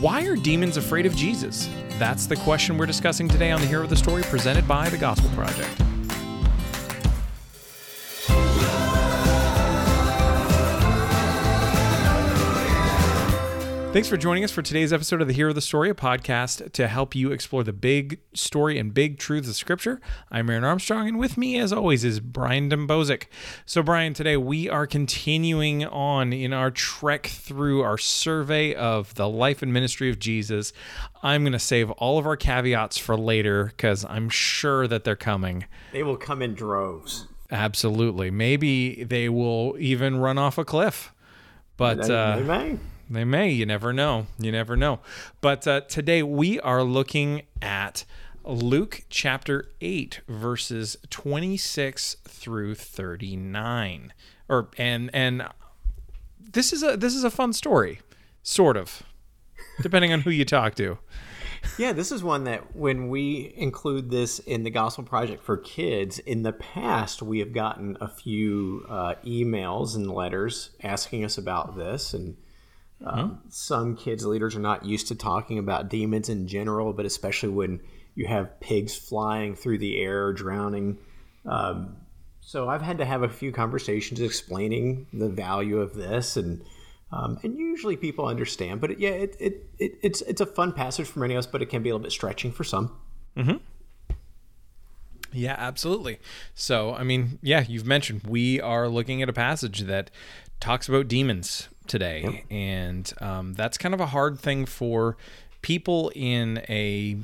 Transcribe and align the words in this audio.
Why 0.00 0.24
are 0.26 0.36
demons 0.36 0.76
afraid 0.76 1.06
of 1.06 1.16
Jesus? 1.16 1.68
That's 1.98 2.26
the 2.26 2.36
question 2.36 2.78
we're 2.78 2.86
discussing 2.86 3.28
today 3.28 3.50
on 3.50 3.60
the 3.60 3.66
Hero 3.66 3.82
of 3.82 3.90
the 3.90 3.96
Story 3.96 4.22
presented 4.22 4.68
by 4.68 4.88
the 4.88 4.96
Gospel 4.96 5.28
Project. 5.30 5.87
Thanks 13.98 14.08
for 14.08 14.16
joining 14.16 14.44
us 14.44 14.52
for 14.52 14.62
today's 14.62 14.92
episode 14.92 15.20
of 15.20 15.26
the 15.26 15.34
Hero 15.34 15.48
of 15.48 15.56
the 15.56 15.60
Story, 15.60 15.90
a 15.90 15.94
podcast 15.94 16.70
to 16.70 16.86
help 16.86 17.16
you 17.16 17.32
explore 17.32 17.64
the 17.64 17.72
big 17.72 18.20
story 18.32 18.78
and 18.78 18.94
big 18.94 19.18
truths 19.18 19.48
of 19.48 19.56
Scripture. 19.56 20.00
I'm 20.30 20.48
Aaron 20.48 20.62
Armstrong, 20.62 21.08
and 21.08 21.18
with 21.18 21.36
me, 21.36 21.58
as 21.58 21.72
always, 21.72 22.04
is 22.04 22.20
Brian 22.20 22.70
Dembowczyk. 22.70 23.24
So, 23.66 23.82
Brian, 23.82 24.14
today 24.14 24.36
we 24.36 24.70
are 24.70 24.86
continuing 24.86 25.84
on 25.84 26.32
in 26.32 26.52
our 26.52 26.70
trek 26.70 27.26
through 27.26 27.82
our 27.82 27.98
survey 27.98 28.72
of 28.72 29.16
the 29.16 29.28
life 29.28 29.62
and 29.62 29.72
ministry 29.72 30.10
of 30.10 30.20
Jesus. 30.20 30.72
I'm 31.20 31.42
going 31.42 31.52
to 31.52 31.58
save 31.58 31.90
all 31.90 32.18
of 32.18 32.26
our 32.26 32.36
caveats 32.36 32.98
for 32.98 33.16
later 33.16 33.64
because 33.64 34.04
I'm 34.04 34.28
sure 34.28 34.86
that 34.86 35.02
they're 35.02 35.16
coming. 35.16 35.64
They 35.90 36.04
will 36.04 36.16
come 36.16 36.40
in 36.40 36.54
droves. 36.54 37.26
Absolutely. 37.50 38.30
Maybe 38.30 39.02
they 39.02 39.28
will 39.28 39.74
even 39.80 40.20
run 40.20 40.38
off 40.38 40.56
a 40.56 40.64
cliff. 40.64 41.12
But 41.76 42.06
They, 42.06 42.14
uh, 42.14 42.36
they 43.10 43.24
may. 43.24 43.50
You 43.50 43.66
never 43.66 43.92
know. 43.92 44.26
You 44.38 44.52
never 44.52 44.76
know. 44.76 45.00
But 45.40 45.66
uh, 45.66 45.80
today 45.82 46.22
we 46.22 46.60
are 46.60 46.82
looking 46.82 47.42
at 47.62 48.04
Luke 48.44 49.04
chapter 49.10 49.66
8 49.80 50.20
verses 50.28 50.96
26 51.10 52.16
through 52.26 52.74
39. 52.74 54.12
Or 54.48 54.68
and 54.78 55.10
and 55.12 55.46
this 56.40 56.72
is 56.72 56.82
a 56.82 56.96
this 56.96 57.14
is 57.14 57.24
a 57.24 57.30
fun 57.30 57.52
story, 57.52 58.00
sort 58.42 58.76
of. 58.76 59.02
Depending 59.82 60.12
on 60.12 60.22
who 60.22 60.30
you 60.30 60.44
talk 60.44 60.74
to. 60.76 60.98
Yeah, 61.76 61.92
this 61.92 62.12
is 62.12 62.22
one 62.22 62.44
that 62.44 62.74
when 62.76 63.08
we 63.08 63.52
include 63.56 64.10
this 64.10 64.38
in 64.38 64.62
the 64.62 64.70
Gospel 64.70 65.04
Project 65.04 65.42
for 65.42 65.56
Kids, 65.56 66.18
in 66.20 66.42
the 66.42 66.52
past 66.52 67.20
we 67.20 67.40
have 67.40 67.52
gotten 67.52 67.96
a 68.00 68.08
few 68.08 68.86
uh, 68.88 69.14
emails 69.24 69.94
and 69.94 70.10
letters 70.10 70.70
asking 70.82 71.24
us 71.24 71.36
about 71.36 71.76
this. 71.76 72.14
And 72.14 72.36
um, 73.04 73.40
some 73.48 73.96
kids 73.96 74.26
leaders 74.26 74.56
are 74.56 74.60
not 74.60 74.84
used 74.84 75.08
to 75.08 75.14
talking 75.14 75.58
about 75.58 75.88
demons 75.88 76.28
in 76.28 76.48
general, 76.48 76.92
but 76.92 77.06
especially 77.06 77.50
when 77.50 77.80
you 78.14 78.26
have 78.26 78.58
pigs 78.60 78.96
flying 78.96 79.54
through 79.54 79.78
the 79.78 80.00
air, 80.00 80.32
drowning. 80.32 80.98
Um, 81.46 81.96
so 82.40 82.68
I've 82.68 82.82
had 82.82 82.98
to 82.98 83.04
have 83.04 83.22
a 83.22 83.28
few 83.28 83.52
conversations 83.52 84.20
explaining 84.20 85.06
the 85.12 85.28
value 85.28 85.78
of 85.78 85.94
this 85.94 86.36
and. 86.36 86.62
Um, 87.10 87.38
and 87.42 87.56
usually 87.56 87.96
people 87.96 88.26
understand, 88.26 88.82
but 88.82 88.90
it, 88.90 88.98
yeah, 88.98 89.08
it, 89.08 89.34
it, 89.40 89.70
it, 89.78 89.92
it's 90.02 90.20
it's 90.20 90.42
a 90.42 90.46
fun 90.46 90.74
passage 90.74 91.06
for 91.06 91.20
many 91.20 91.32
of 91.32 91.38
us, 91.38 91.46
but 91.46 91.62
it 91.62 91.70
can 91.70 91.82
be 91.82 91.88
a 91.88 91.94
little 91.94 92.02
bit 92.02 92.12
stretching 92.12 92.52
for 92.52 92.64
some. 92.64 92.94
Hmm. 93.34 93.56
Yeah, 95.32 95.54
absolutely. 95.56 96.18
So, 96.54 96.94
I 96.94 97.04
mean, 97.04 97.38
yeah, 97.40 97.64
you've 97.66 97.86
mentioned 97.86 98.24
we 98.28 98.60
are 98.60 98.90
looking 98.90 99.22
at 99.22 99.28
a 99.30 99.32
passage 99.32 99.80
that 99.80 100.10
talks 100.60 100.86
about 100.86 101.08
demons 101.08 101.68
today, 101.88 102.44
and 102.50 103.12
um, 103.20 103.54
that's 103.54 103.78
kind 103.78 103.94
of 103.94 104.00
a 104.00 104.06
hard 104.06 104.38
thing 104.38 104.66
for 104.66 105.16
people 105.62 106.12
in 106.14 106.58
a 106.68 107.18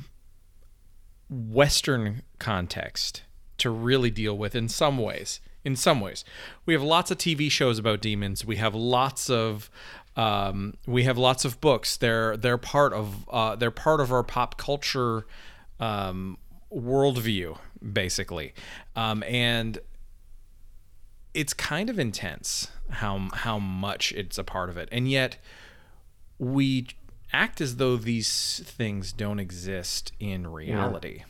Western 1.29 2.21
context 2.39 3.23
to 3.57 3.69
really 3.69 4.11
deal 4.11 4.37
with 4.37 4.55
in 4.55 4.67
some 4.67 4.97
ways. 4.97 5.39
In 5.63 5.75
some 5.75 5.99
ways, 5.99 6.23
we 6.67 6.73
have 6.73 6.83
lots 6.83 7.09
of 7.09 7.17
TV 7.17 7.49
shows 7.49 7.79
about 7.79 7.99
demons. 7.99 8.45
We 8.45 8.57
have 8.57 8.75
lots 8.75 9.31
of 9.31 9.71
um, 10.15 10.75
we 10.85 11.03
have 11.03 11.17
lots 11.17 11.43
of 11.43 11.59
books. 11.59 11.97
They're 11.97 12.37
they're 12.37 12.57
part 12.57 12.93
of 12.93 13.27
uh, 13.29 13.55
they're 13.55 13.71
part 13.71 13.99
of 13.99 14.11
our 14.11 14.23
pop 14.23 14.57
culture 14.57 15.25
um, 15.79 16.37
worldview, 16.71 17.57
basically, 17.93 18.53
um, 18.95 19.23
and 19.23 19.79
it's 21.35 21.53
kind 21.53 21.89
of 21.89 21.99
intense 21.99 22.71
how 22.89 23.29
how 23.33 23.59
much 23.59 24.11
it's 24.13 24.37
a 24.37 24.43
part 24.43 24.69
of 24.69 24.77
it, 24.77 24.89
and 24.91 25.09
yet 25.09 25.37
we 26.39 26.87
act 27.33 27.59
as 27.61 27.75
though 27.75 27.97
these 27.97 28.61
things 28.65 29.11
don't 29.11 29.39
exist 29.39 30.13
in 30.19 30.47
reality. 30.47 31.23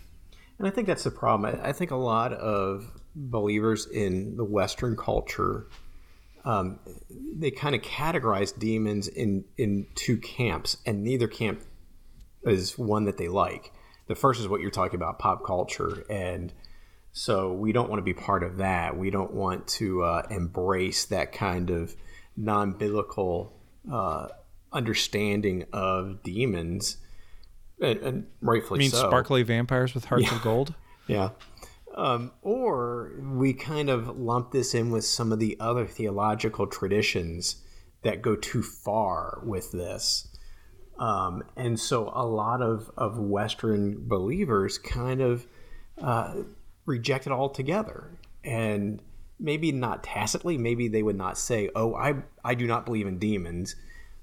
And 0.58 0.68
I 0.68 0.72
think 0.72 0.88
that's 0.88 1.04
the 1.04 1.12
problem. 1.12 1.60
I, 1.60 1.70
I 1.70 1.72
think 1.74 1.92
a 1.92 1.96
lot 1.96 2.32
of 2.34 2.92
believers 3.16 3.88
in 3.88 4.38
the 4.38 4.44
Western 4.44 4.96
culture, 4.96 5.68
um, 6.46 6.80
they 7.36 7.52
kind 7.52 7.76
of 7.76 7.82
categorize 7.82 8.58
demons 8.58 9.08
in 9.08 9.46
in 9.58 9.88
two 9.96 10.18
camps, 10.18 10.78
and 10.86 11.04
neither 11.04 11.28
camp 11.28 11.64
is 12.44 12.78
one 12.78 13.06
that 13.06 13.18
they 13.18 13.28
like. 13.28 13.74
The 14.08 14.16
first 14.16 14.40
is 14.40 14.48
what 14.48 14.62
you're 14.62 14.70
talking 14.70 14.96
about, 14.96 15.18
pop 15.18 15.44
culture, 15.44 16.06
and 16.10 16.54
so 17.18 17.54
we 17.54 17.72
don't 17.72 17.90
want 17.90 18.00
to 18.00 18.04
be 18.04 18.14
part 18.14 18.44
of 18.44 18.58
that. 18.58 18.98
We 18.98 19.10
don't 19.10 19.34
want 19.34 19.70
to 19.70 20.04
uh, 20.04 20.24
embrace 20.30 21.06
that 21.06 21.32
kind 21.32 21.70
of 21.70 21.96
non-biblical 22.36 23.54
uh, 23.90 24.28
understanding 24.74 25.64
of 25.72 26.24
demons, 26.24 26.98
and, 27.82 28.00
and 28.00 28.28
rightfully 28.42 28.80
I 28.80 28.82
mean, 28.82 28.92
so. 28.92 29.08
sparkly 29.08 29.44
vampires 29.44 29.94
with 29.94 30.04
hearts 30.06 30.30
of 30.30 30.42
gold. 30.42 30.76
Yeah. 31.08 31.30
Um, 31.96 32.32
or 32.42 33.12
we 33.22 33.54
kind 33.54 33.90
of 33.90 34.18
lump 34.18 34.52
this 34.52 34.74
in 34.74 34.90
with 34.90 35.06
some 35.06 35.32
of 35.32 35.38
the 35.38 35.56
other 35.60 35.86
theological 35.86 36.66
traditions 36.66 37.58
that 38.02 38.24
go 38.24 38.36
too 38.36 38.64
far 38.64 39.40
with 39.46 39.72
this. 39.72 40.28
Um, 40.98 41.44
and 41.56 41.80
so 41.80 42.12
a 42.12 42.26
lot 42.26 42.64
of, 42.64 42.90
of 42.98 43.20
Western 43.20 44.08
believers 44.08 44.80
kind 44.80 45.22
of 45.22 45.46
uh, 46.02 46.38
reject 46.86 47.28
it 47.28 47.32
altogether. 47.32 48.12
And 48.44 49.02
maybe 49.40 49.72
not 49.72 50.04
tacitly, 50.04 50.58
maybe 50.58 50.88
they 50.88 51.04
would 51.04 51.18
not 51.18 51.38
say, 51.38 51.70
oh, 51.76 51.96
I, 51.96 52.16
I 52.44 52.56
do 52.56 52.68
not 52.68 52.86
believe 52.86 53.08
in 53.08 53.20
demons. 53.20 53.76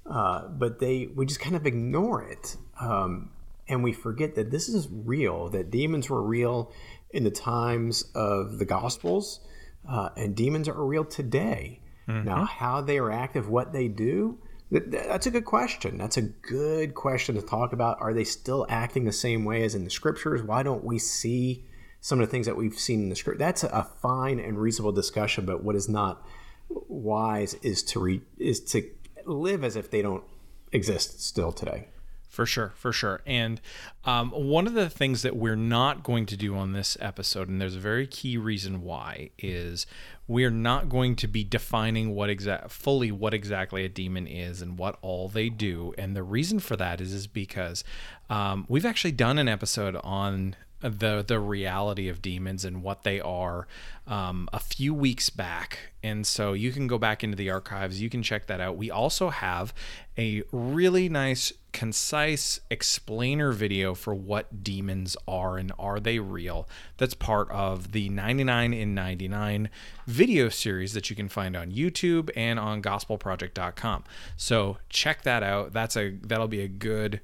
Uh, 0.05 0.49
but 0.49 0.81
they 0.81 1.07
we 1.15 1.25
just 1.27 1.41
kind 1.41 1.55
of 1.55 1.65
ignore 1.65 2.23
it. 2.23 2.57
Um, 2.81 3.31
and 3.69 3.85
we 3.85 3.93
forget 3.93 4.35
that 4.35 4.51
this 4.51 4.69
is 4.69 4.89
real, 4.91 5.49
that 5.51 5.71
demons 5.71 6.11
were 6.11 6.23
real 6.23 6.73
in 7.11 7.25
the 7.25 7.31
times 7.31 8.05
of 8.15 8.59
the 8.59 8.65
Gospels, 8.65 9.41
uh, 9.89 10.09
and 10.17 10.35
demons 10.35 10.69
are 10.69 10.85
real 10.85 11.05
today. 11.05 11.81
Now, 12.25 12.45
how 12.45 12.81
they 12.81 12.99
are 12.99 13.13
active, 13.13 13.49
what 13.49 13.73
they 13.73 13.87
do, 13.87 14.39
th- 14.71 14.91
th- 14.91 15.05
that's 15.05 15.27
a 15.27 15.31
good 15.31 15.45
question. 15.45 15.99
That's 15.99 16.17
a 16.17 16.23
good 16.23 16.95
question 16.95 17.37
to 17.37 17.43
talk 17.43 17.73
about. 17.73 17.99
Are 18.01 18.13
they 18.13 18.25
still 18.25 18.67
acting 18.69 19.05
the 19.05 19.13
same 19.13 19.45
way 19.45 19.63
as 19.63 19.77
in 19.77 19.85
the 19.85 19.91
scriptures? 19.91 20.43
Why 20.43 20.65
don't 20.65 20.83
we 20.83 20.99
see 20.99 21.65
some 22.03 22.21
of 22.21 22.27
the 22.27 22.31
things 22.31 22.45
that 22.45 22.57
we've 22.57 22.79
seen 22.79 23.01
in 23.01 23.09
the 23.09 23.17
script? 23.17 23.39
That's 23.39 23.65
a 23.65 23.89
fine 24.03 24.39
and 24.39 24.59
reasonable 24.59 24.93
discussion, 24.93 25.47
but 25.47 25.65
what 25.65 25.75
is 25.75 25.89
not 25.89 26.27
wise 26.69 27.55
is 27.63 27.83
to 27.85 28.01
re- 28.01 28.23
is 28.37 28.61
to 28.61 28.91
live 29.25 29.65
as 29.65 29.77
if 29.77 29.91
they 29.91 30.03
don't 30.03 30.25
exist 30.73 31.23
still 31.23 31.53
today. 31.53 31.89
For 32.33 32.47
sure, 32.47 32.73
for 32.77 32.95
sure. 32.95 33.21
And 33.27 33.61
um, 34.07 34.31
one 34.31 34.67
of 34.67 34.73
the 34.73 34.89
things 34.89 35.21
that 35.21 35.37
we're 35.37 35.55
not 35.55 36.03
going 36.03 36.25
to 36.25 36.37
do 36.37 36.57
on 36.57 36.73
this 36.73 36.97
episode, 36.99 37.51
and 37.51 37.61
there's 37.61 37.77
a 37.77 37.81
very 37.81 38.07
key 38.07 38.39
reason 38.39 38.81
why, 38.81 39.29
is 39.39 39.87
we're 40.27 40.49
not 40.49 40.89
going 40.89 41.15
to 41.17 41.29
be 41.29 41.45
defining 41.45 42.15
what 42.15 42.31
exact 42.31 42.71
fully 42.71 43.13
what 43.13 43.35
exactly 43.35 43.85
a 43.85 43.89
demon 43.91 44.27
is 44.27 44.63
and 44.63 44.79
what 44.79 44.99
all 45.03 45.29
they 45.29 45.51
do. 45.51 45.93
And 45.99 46.17
the 46.17 46.23
reason 46.23 46.59
for 46.59 46.75
that 46.77 47.03
is 47.03 47.13
is 47.13 47.27
because 47.27 47.85
um, 48.31 48.65
we've 48.67 48.87
actually 48.87 49.13
done 49.13 49.37
an 49.37 49.47
episode 49.47 49.97
on 50.03 50.57
the 50.83 51.25
the 51.27 51.39
reality 51.39 52.09
of 52.09 52.21
demons 52.21 52.65
and 52.65 52.83
what 52.83 53.03
they 53.03 53.21
are 53.21 53.67
um, 54.07 54.49
a 54.53 54.59
few 54.59 54.93
weeks 54.93 55.31
back. 55.31 55.93
And 56.03 56.27
so 56.27 56.53
you 56.53 56.73
can 56.73 56.89
go 56.89 56.99
back 56.99 57.23
into 57.23 57.37
the 57.37 57.51
archives. 57.51 58.03
You 58.03 58.11
can 58.11 58.23
check 58.23 58.47
that 58.47 58.61
out. 58.61 58.77
We 58.77 58.91
also 58.91 59.31
have 59.31 59.73
a 60.19 60.43
really 60.51 61.09
nice 61.09 61.53
concise 61.73 62.61
explainer 62.71 63.53
video 63.53 63.95
for 63.95 64.15
what 64.15 64.63
demons 64.63 65.17
are 65.27 65.57
and 65.57 65.73
are 65.79 66.01
they 66.01 66.19
real? 66.19 66.69
That's 66.99 67.15
part 67.15 67.51
of 67.51 67.93
the 67.93 68.09
99 68.09 68.75
in 68.75 68.95
99 68.95 69.71
video 70.07 70.49
series 70.49 70.93
that 70.93 71.09
you 71.09 71.17
can 71.17 71.29
find 71.29 71.57
on 71.57 71.71
youtube 71.71 72.29
and 72.37 72.59
on 72.59 72.83
gospelproject.com 72.83 74.05
so 74.37 74.77
check 74.89 75.23
that 75.23 75.43
out. 75.43 75.73
That's 75.73 75.97
a 75.97 76.11
that'll 76.23 76.49
be 76.49 76.61
a 76.61 76.69
good 76.69 77.21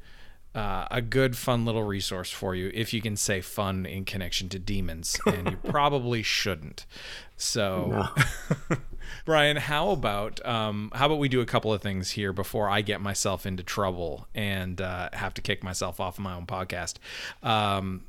uh, 0.59 0.89
a 0.91 1.01
good 1.01 1.37
fun 1.37 1.65
little 1.65 1.85
resource 1.85 2.31
for 2.31 2.55
you 2.55 2.71
if 2.75 2.93
you 2.95 3.01
can 3.01 3.17
say 3.17 3.41
fun 3.41 3.87
in 3.87 4.05
connection 4.05 4.49
to 4.49 4.59
demons 4.59 5.19
and 5.27 5.51
you 5.51 5.57
probably 5.71 6.23
shouldn't 6.23 6.85
so 7.37 8.07
brian 9.25 9.57
how 9.57 9.91
about 9.91 10.45
um, 10.47 10.91
how 10.95 11.07
about 11.07 11.19
we 11.19 11.29
do 11.29 11.41
a 11.41 11.47
couple 11.47 11.73
of 11.73 11.81
things 11.83 12.11
here 12.13 12.33
before 12.33 12.69
i 12.69 12.81
get 12.81 13.01
myself 13.01 13.47
into 13.47 13.63
trouble 13.63 14.27
and 14.35 14.81
uh, 14.81 15.09
have 15.13 15.33
to 15.35 15.41
kick 15.43 15.63
myself 15.63 16.01
off 16.01 16.19
of 16.19 16.25
my 16.25 16.35
own 16.35 16.47
podcast 16.47 16.95
um, 17.43 18.05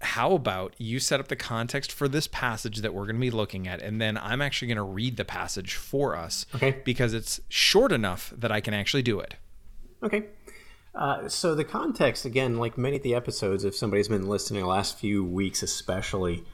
how 0.00 0.32
about 0.34 0.74
you 0.78 1.00
set 1.00 1.18
up 1.18 1.28
the 1.28 1.36
context 1.36 1.90
for 1.90 2.08
this 2.08 2.28
passage 2.28 2.78
that 2.82 2.92
we're 2.92 3.06
going 3.06 3.16
to 3.16 3.20
be 3.20 3.30
looking 3.30 3.66
at 3.66 3.80
and 3.82 4.00
then 4.00 4.16
i'm 4.18 4.40
actually 4.42 4.68
going 4.68 4.76
to 4.76 4.82
read 4.82 5.16
the 5.16 5.24
passage 5.24 5.74
for 5.74 6.14
us 6.16 6.44
Okay. 6.54 6.76
because 6.84 7.14
it's 7.14 7.40
short 7.48 7.90
enough 7.90 8.32
that 8.36 8.52
i 8.52 8.60
can 8.60 8.74
actually 8.74 9.02
do 9.02 9.18
it 9.20 9.34
Okay. 10.02 10.24
Uh, 10.94 11.28
so 11.28 11.54
the 11.54 11.64
context, 11.64 12.24
again, 12.24 12.56
like 12.56 12.78
many 12.78 12.96
of 12.96 13.02
the 13.02 13.14
episodes, 13.14 13.64
if 13.64 13.74
somebody's 13.74 14.08
been 14.08 14.28
listening 14.28 14.62
the 14.62 14.68
last 14.68 14.96
few 14.98 15.24
weeks, 15.24 15.62
especially, 15.62 16.44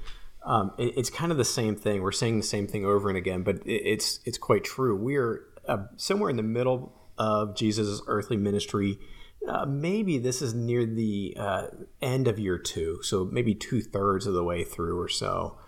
um, 0.44 0.72
it, 0.78 0.94
it's 0.96 1.10
kind 1.10 1.30
of 1.30 1.38
the 1.38 1.44
same 1.44 1.76
thing. 1.76 2.00
We're 2.02 2.12
saying 2.12 2.38
the 2.38 2.46
same 2.46 2.66
thing 2.66 2.84
over 2.84 3.08
and 3.08 3.18
again, 3.18 3.42
but 3.42 3.56
it, 3.66 3.82
it's 3.84 4.20
it's 4.24 4.38
quite 4.38 4.64
true. 4.64 4.96
We're 4.96 5.44
uh, 5.68 5.84
somewhere 5.96 6.30
in 6.30 6.36
the 6.36 6.42
middle 6.42 6.94
of 7.18 7.54
Jesus' 7.54 8.00
earthly 8.06 8.38
ministry. 8.38 8.98
Uh, 9.46 9.66
maybe 9.66 10.18
this 10.18 10.42
is 10.42 10.54
near 10.54 10.86
the 10.86 11.34
uh, 11.38 11.66
end 12.00 12.26
of 12.26 12.38
year 12.38 12.58
two, 12.58 13.00
so 13.02 13.26
maybe 13.30 13.54
two 13.54 13.82
thirds 13.82 14.26
of 14.26 14.32
the 14.32 14.44
way 14.44 14.64
through 14.64 14.98
or 14.98 15.08
so. 15.08 15.58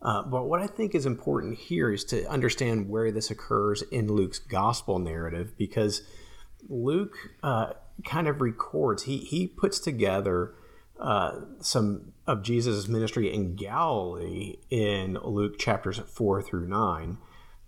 Uh, 0.00 0.22
but 0.22 0.44
what 0.44 0.60
I 0.60 0.66
think 0.68 0.94
is 0.94 1.06
important 1.06 1.58
here 1.58 1.92
is 1.92 2.04
to 2.04 2.24
understand 2.28 2.88
where 2.88 3.10
this 3.10 3.30
occurs 3.30 3.82
in 3.82 4.06
Luke's 4.06 4.38
gospel 4.38 5.00
narrative 5.00 5.54
because 5.56 6.02
Luke 6.68 7.16
uh, 7.42 7.72
kind 8.04 8.28
of 8.28 8.40
records, 8.40 9.04
he, 9.04 9.18
he 9.18 9.46
puts 9.46 9.78
together 9.78 10.54
uh, 11.00 11.40
some 11.60 12.12
of 12.26 12.42
Jesus' 12.42 12.88
ministry 12.88 13.32
in 13.32 13.54
Galilee 13.54 14.56
in 14.70 15.14
Luke 15.22 15.58
chapters 15.58 15.98
4 15.98 16.42
through 16.42 16.68
9. 16.68 17.18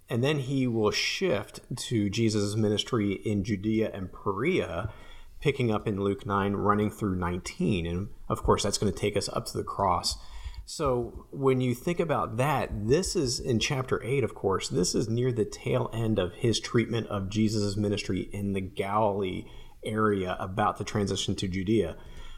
And 0.09 0.25
then 0.25 0.41
he 0.41 0.67
will 0.67 0.91
shift 0.91 1.61
to 1.77 2.11
Jesus' 2.11 2.57
ministry 2.57 3.13
in 3.13 3.45
Judea 3.45 3.93
and 3.95 4.13
Perea, 4.13 4.93
picking 5.41 5.71
up 5.71 5.87
in 5.87 6.01
Luke 6.01 6.27
9, 6.27 6.55
running 6.55 6.91
through 6.91 7.17
19. 7.17 7.87
And 7.87 8.09
of 8.29 8.43
course, 8.43 8.65
that's 8.65 8.79
going 8.79 8.93
to 8.93 8.99
take 8.99 9.17
us 9.17 9.29
up 9.29 9.47
to 9.47 9.57
the 9.57 9.63
cross. 9.63 10.19
So 10.67 11.27
when 11.31 11.61
you 11.61 11.75
think 11.75 12.01
about 12.01 12.37
that, 12.37 12.71
this 12.89 13.17
is 13.17 13.41
in 13.41 13.59
chapter 13.61 14.03
8, 14.05 14.25
of 14.25 14.35
course, 14.35 14.69
this 14.69 14.95
is 14.95 15.09
near 15.09 15.33
the 15.33 15.45
tail 15.45 15.91
end 15.93 16.19
of 16.19 16.33
his 16.35 16.61
treatment 16.61 17.07
of 17.07 17.29
Jesus' 17.29 17.77
ministry 17.77 18.29
in 18.33 18.53
the 18.53 18.61
Galilee 18.61 19.47
area 19.85 20.37
about 20.39 20.79
the 20.79 20.85
transition 20.85 21.35
to 21.37 21.49
Judea. 21.49 21.97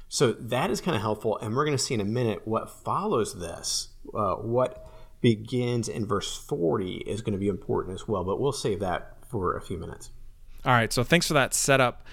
So 0.09 0.33
that 0.33 0.71
is 0.71 0.81
kind 0.81 0.95
of 0.95 1.01
helpful. 1.01 1.39
And 1.39 1.57
we're 1.57 1.65
going 1.65 1.77
to 1.77 1.83
see 1.83 1.95
in 1.95 2.01
a 2.01 2.05
minute 2.05 2.43
what 2.45 2.71
follows 2.71 3.39
this. 3.39 3.89
Uh, 4.15 4.35
what 4.35 4.87
begins 5.23 5.89
in 5.89 6.05
verse 6.05 6.37
40 6.37 6.97
is 7.07 7.23
going 7.23 7.33
to 7.33 7.39
be 7.39 7.49
important 7.49 7.95
as 7.95 8.07
well, 8.07 8.25
but 8.25 8.39
we'll 8.39 8.53
save 8.53 8.81
that 8.81 9.17
for 9.29 9.57
a 9.57 9.63
few 9.63 9.79
minutes. 9.79 10.11
All 10.65 10.73
right. 10.73 10.93
So 10.93 11.03
thanks 11.03 11.27
for 11.27 11.35
that 11.35 11.55
setup, 11.55 12.07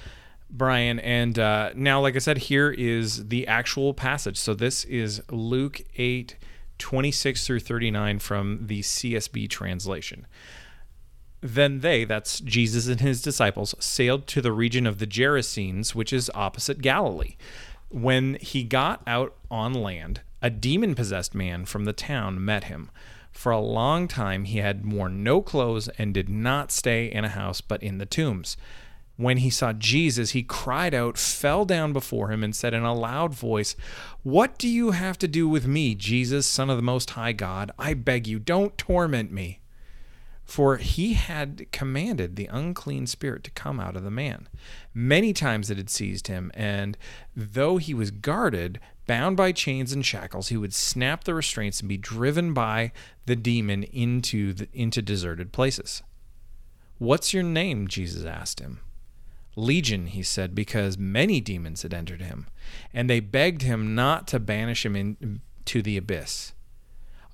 Brian. 0.50 1.00
And 1.00 1.38
uh, 1.38 1.72
now, 1.76 2.02
like 2.02 2.16
I 2.16 2.20
said, 2.20 2.38
here 2.38 2.72
is 2.72 3.28
the 3.28 3.48
actual 3.48 3.94
passage. 3.94 4.38
So 4.38 4.54
this 4.54 4.86
is 4.86 5.22
Luke 5.30 5.82
8, 5.98 6.38
26 6.78 7.46
through 7.46 7.60
39 7.60 8.20
from 8.20 8.60
the 8.68 8.82
CSB 8.82 9.50
translation. 9.50 10.26
Then 11.42 11.80
they, 11.80 12.04
that's 12.04 12.42
Jesus 12.42 12.88
and 12.88 13.00
his 13.00 13.22
disciples, 13.22 13.74
sailed 13.80 14.28
to 14.28 14.42
the 14.42 14.52
region 14.52 14.86
of 14.86 15.00
the 15.00 15.08
Gerasenes, 15.08 15.96
which 15.96 16.12
is 16.12 16.32
opposite 16.36 16.82
Galilee. 16.82 17.38
When 17.90 18.36
he 18.36 18.64
got 18.64 19.02
out 19.08 19.36
on 19.50 19.74
land, 19.74 20.22
a 20.42 20.50
demon 20.50 20.96
possessed 20.96 21.34
man 21.34 21.66
from 21.66 21.86
the 21.86 21.94
town 21.94 22.44
met 22.44 22.66
him. 22.66 22.92
For 23.32 23.52
a 23.52 23.60
long 23.60 24.08
time 24.08 24.44
he 24.44 24.58
had 24.58 24.92
worn 24.92 25.24
no 25.24 25.42
clothes 25.42 25.88
and 25.98 26.14
did 26.14 26.28
not 26.30 26.72
stay 26.72 27.06
in 27.06 27.24
a 27.24 27.30
house 27.30 27.62
but 27.62 27.82
in 27.82 28.00
the 28.00 28.06
tombs. 28.06 28.58
When 29.16 29.38
he 29.38 29.50
saw 29.50 29.74
Jesus, 29.74 30.32
he 30.32 30.44
cried 30.44 30.94
out, 30.94 31.18
fell 31.18 31.66
down 31.66 31.92
before 31.92 32.32
him, 32.32 32.42
and 32.42 32.56
said 32.56 32.74
in 32.74 32.84
a 32.84 32.94
loud 32.94 33.34
voice, 33.34 33.76
What 34.24 34.58
do 34.58 34.68
you 34.68 34.92
have 34.92 35.18
to 35.20 35.28
do 35.28 35.48
with 35.48 35.68
me, 35.68 35.94
Jesus, 35.94 36.48
Son 36.48 36.70
of 36.70 36.78
the 36.78 36.84
Most 36.84 37.12
High 37.12 37.34
God? 37.34 37.72
I 37.78 37.96
beg 37.96 38.28
you, 38.28 38.40
don't 38.40 38.78
torment 38.78 39.30
me 39.30 39.60
for 40.50 40.78
he 40.78 41.14
had 41.14 41.72
commanded 41.72 42.36
the 42.36 42.48
unclean 42.48 43.06
spirit 43.06 43.44
to 43.44 43.52
come 43.52 43.80
out 43.80 43.96
of 43.96 44.04
the 44.04 44.10
man. 44.10 44.50
Many 44.96 45.32
times 45.32 45.70
it 45.70 45.78
had 45.78 45.92
seized 45.92 46.26
him, 46.26 46.52
and 46.56 46.98
though 47.36 47.78
he 47.78 47.94
was 47.94 48.10
guarded, 48.10 48.80
bound 49.06 49.38
by 49.38 49.52
chains 49.52 49.94
and 49.94 50.04
shackles, 50.04 50.48
he 50.48 50.58
would 50.58 50.74
snap 50.74 51.24
the 51.24 51.36
restraints 51.36 51.82
and 51.82 51.88
be 51.88 51.98
driven 51.98 52.54
by 52.54 52.92
the 53.28 53.36
demon 53.36 53.84
into 53.84 54.54
the, 54.54 54.68
into 54.74 55.04
deserted 55.04 55.52
places. 55.52 56.02
What's 56.98 57.32
your 57.32 57.44
name? 57.44 57.88
Jesus 57.88 58.26
asked 58.26 58.60
him. 58.60 58.80
Legion, 59.56 60.08
he 60.08 60.24
said, 60.24 60.56
because 60.56 60.98
many 60.98 61.40
demons 61.40 61.84
had 61.84 61.94
entered 61.94 62.22
him, 62.22 62.48
and 62.92 63.08
they 63.08 63.20
begged 63.20 63.62
him 63.62 63.94
not 63.94 64.28
to 64.30 64.40
banish 64.40 64.84
him 64.84 64.96
into 64.96 65.84
the 65.84 65.96
abyss. 65.96 66.54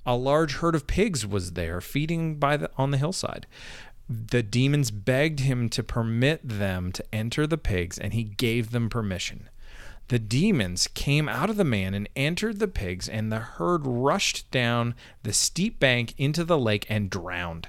A 0.06 0.16
large 0.16 0.56
herd 0.56 0.76
of 0.76 0.86
pigs 0.86 1.26
was 1.26 1.52
there 1.52 1.80
feeding 1.80 2.36
by 2.36 2.56
the, 2.56 2.70
on 2.78 2.92
the 2.92 2.98
hillside. 2.98 3.46
The 4.08 4.42
demons 4.42 4.92
begged 4.92 5.40
him 5.40 5.68
to 5.70 5.82
permit 5.82 6.48
them 6.48 6.92
to 6.92 7.04
enter 7.12 7.44
the 7.46 7.58
pigs, 7.58 7.98
and 7.98 8.14
he 8.14 8.22
gave 8.22 8.70
them 8.70 8.88
permission. 8.88 9.48
The 10.08 10.20
demons 10.20 10.86
came 10.86 11.28
out 11.28 11.50
of 11.50 11.56
the 11.56 11.64
man 11.64 11.92
and 11.92 12.08
entered 12.14 12.60
the 12.60 12.68
pigs, 12.68 13.08
and 13.08 13.32
the 13.32 13.40
herd 13.40 13.82
rushed 13.84 14.48
down 14.52 14.94
the 15.24 15.32
steep 15.32 15.80
bank 15.80 16.14
into 16.16 16.44
the 16.44 16.58
lake 16.58 16.86
and 16.88 17.10
drowned 17.10 17.68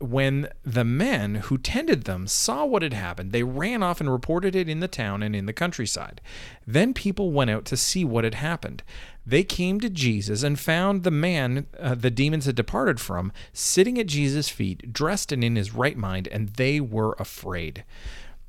when 0.00 0.48
the 0.64 0.84
men 0.84 1.36
who 1.36 1.58
tended 1.58 2.04
them 2.04 2.26
saw 2.26 2.64
what 2.64 2.82
had 2.82 2.94
happened, 2.94 3.32
they 3.32 3.42
ran 3.42 3.82
off 3.82 4.00
and 4.00 4.10
reported 4.10 4.56
it 4.56 4.68
in 4.68 4.80
the 4.80 4.88
town 4.88 5.22
and 5.22 5.36
in 5.36 5.46
the 5.46 5.52
countryside. 5.52 6.20
Then 6.66 6.94
people 6.94 7.32
went 7.32 7.50
out 7.50 7.64
to 7.66 7.76
see 7.76 8.04
what 8.04 8.24
had 8.24 8.34
happened. 8.34 8.82
They 9.26 9.44
came 9.44 9.78
to 9.80 9.90
Jesus 9.90 10.42
and 10.42 10.58
found 10.58 11.04
the 11.04 11.10
man 11.10 11.66
uh, 11.78 11.94
the 11.94 12.10
demons 12.10 12.46
had 12.46 12.54
departed 12.54 12.98
from 12.98 13.30
sitting 13.52 13.98
at 13.98 14.06
Jesus' 14.06 14.48
feet, 14.48 14.92
dressed 14.92 15.32
and 15.32 15.44
in 15.44 15.56
his 15.56 15.74
right 15.74 15.98
mind, 15.98 16.28
and 16.28 16.48
they 16.50 16.80
were 16.80 17.14
afraid. 17.18 17.84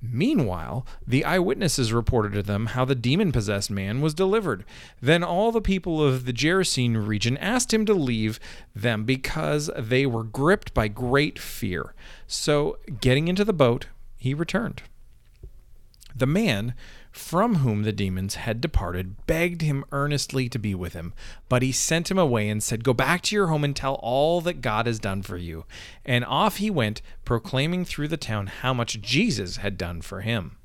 Meanwhile, 0.01 0.85
the 1.05 1.25
eyewitnesses 1.25 1.91
reported 1.91 2.31
to 2.33 2.43
them 2.43 2.67
how 2.67 2.85
the 2.85 2.95
demon 2.95 3.31
possessed 3.31 3.69
man 3.69 3.99
was 3.99 4.13
delivered. 4.13 4.63
Then 5.01 5.23
all 5.23 5.51
the 5.51 5.61
people 5.61 6.01
of 6.01 6.25
the 6.25 6.31
Gerasene 6.31 7.05
region 7.05 7.37
asked 7.37 7.73
him 7.73 7.85
to 7.85 7.93
leave 7.93 8.39
them 8.73 9.03
because 9.03 9.69
they 9.77 10.05
were 10.05 10.23
gripped 10.23 10.73
by 10.73 10.87
great 10.87 11.37
fear. 11.37 11.93
So, 12.27 12.77
getting 13.01 13.27
into 13.27 13.43
the 13.43 13.51
boat, 13.51 13.87
he 14.17 14.33
returned. 14.33 14.83
The 16.15 16.25
man 16.25 16.73
from 17.19 17.55
whom 17.55 17.83
the 17.83 17.91
demons 17.91 18.35
had 18.35 18.61
departed, 18.61 19.27
begged 19.27 19.61
him 19.61 19.83
earnestly 19.91 20.47
to 20.49 20.57
be 20.57 20.73
with 20.73 20.93
him. 20.93 21.13
But 21.49 21.61
he 21.61 21.71
sent 21.71 22.09
him 22.09 22.17
away 22.17 22.49
and 22.49 22.63
said, 22.63 22.83
Go 22.83 22.93
back 22.93 23.21
to 23.23 23.35
your 23.35 23.47
home 23.47 23.63
and 23.63 23.75
tell 23.75 23.95
all 23.95 24.41
that 24.41 24.61
God 24.61 24.87
has 24.87 24.99
done 24.99 25.21
for 25.21 25.37
you. 25.37 25.65
And 26.05 26.23
off 26.25 26.57
he 26.57 26.71
went, 26.71 27.01
proclaiming 27.25 27.85
through 27.85 28.07
the 28.07 28.17
town 28.17 28.47
how 28.47 28.73
much 28.73 29.01
Jesus 29.01 29.57
had 29.57 29.77
done 29.77 30.01
for 30.01 30.21
him. 30.21 30.57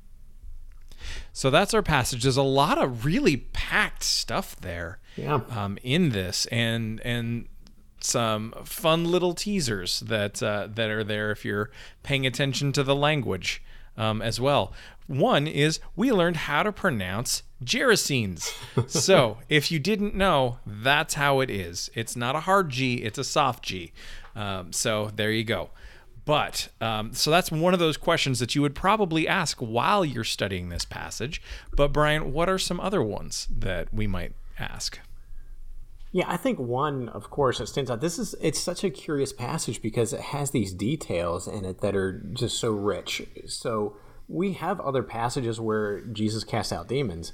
So 1.33 1.51
that's 1.51 1.75
our 1.75 1.83
passage. 1.83 2.23
There's 2.23 2.37
a 2.37 2.43
lot 2.43 2.79
of 2.79 3.05
really 3.05 3.37
packed 3.37 4.05
stuff 4.05 4.57
there 4.57 5.01
yeah. 5.17 5.41
um, 5.51 5.77
in 5.83 6.11
this, 6.11 6.47
and 6.47 7.01
and 7.05 7.47
some 8.01 8.55
fun 8.65 9.05
little 9.05 9.35
teasers 9.35 10.01
that 10.01 10.43
uh, 10.43 10.69
that 10.73 10.89
are 10.89 11.05
there 11.05 11.31
if 11.31 11.45
you're 11.45 11.71
paying 12.03 12.27
attention 12.27 12.73
to 12.73 12.83
the 12.83 12.95
language 12.95 13.63
um, 13.97 14.23
as 14.23 14.41
well. 14.41 14.73
One 15.07 15.47
is 15.47 15.81
we 15.97 16.13
learned 16.13 16.37
how 16.37 16.63
to 16.63 16.73
pronounce 16.73 17.43
Gerasenes. 17.63 18.53
so 18.89 19.39
if 19.49 19.71
you 19.71 19.79
didn't 19.79 20.15
know, 20.15 20.59
that's 20.67 21.15
how 21.15 21.41
it 21.41 21.51
is. 21.51 21.91
It's 21.95 22.17
not 22.17 22.37
a 22.37 22.41
hard 22.41 22.71
G, 22.71 22.97
it's 22.97 23.19
a 23.19 23.25
soft 23.25 23.65
G. 23.65 23.93
Um, 24.35 24.73
so 24.73 25.11
there 25.15 25.31
you 25.31 25.45
go. 25.45 25.71
But 26.25 26.69
um, 26.81 27.13
so 27.13 27.31
that's 27.31 27.53
one 27.53 27.75
of 27.75 27.81
those 27.81 27.99
questions 27.99 28.39
that 28.39 28.55
you 28.55 28.63
would 28.63 28.75
probably 28.75 29.29
ask 29.29 29.59
while 29.59 30.05
you're 30.05 30.25
studying 30.25 30.71
this 30.71 30.87
passage. 30.87 31.43
But 31.77 31.93
Brian, 31.93 32.33
what 32.33 32.49
are 32.49 32.59
some 32.59 32.81
other 32.81 33.03
ones 33.03 33.47
that 33.55 33.93
we 33.93 34.07
might 34.07 34.33
ask? 34.59 34.99
Yeah, 36.15 36.27
I 36.29 36.37
think 36.37 36.61
one, 36.61 37.09
of 37.09 37.29
course, 37.29 37.59
that 37.59 37.67
stands 37.67 37.91
out. 37.91 38.01
This 38.01 38.21
is 38.21 38.37
it's 38.41 38.61
such 38.61 38.85
a 38.85 38.91
curious 38.91 39.33
passage 39.33 39.83
because 39.83 40.13
it 40.13 40.21
has 40.21 40.53
these 40.53 40.73
details 40.73 41.49
in 41.49 41.65
it 41.65 41.81
that 41.81 41.97
are 41.97 42.23
just 42.33 42.61
so 42.61 42.71
rich. 42.71 43.27
So 43.49 43.97
we 44.29 44.53
have 44.53 44.79
other 44.79 45.03
passages 45.03 45.59
where 45.59 46.03
Jesus 46.03 46.45
cast 46.45 46.73
out 46.73 46.87
demons, 46.87 47.33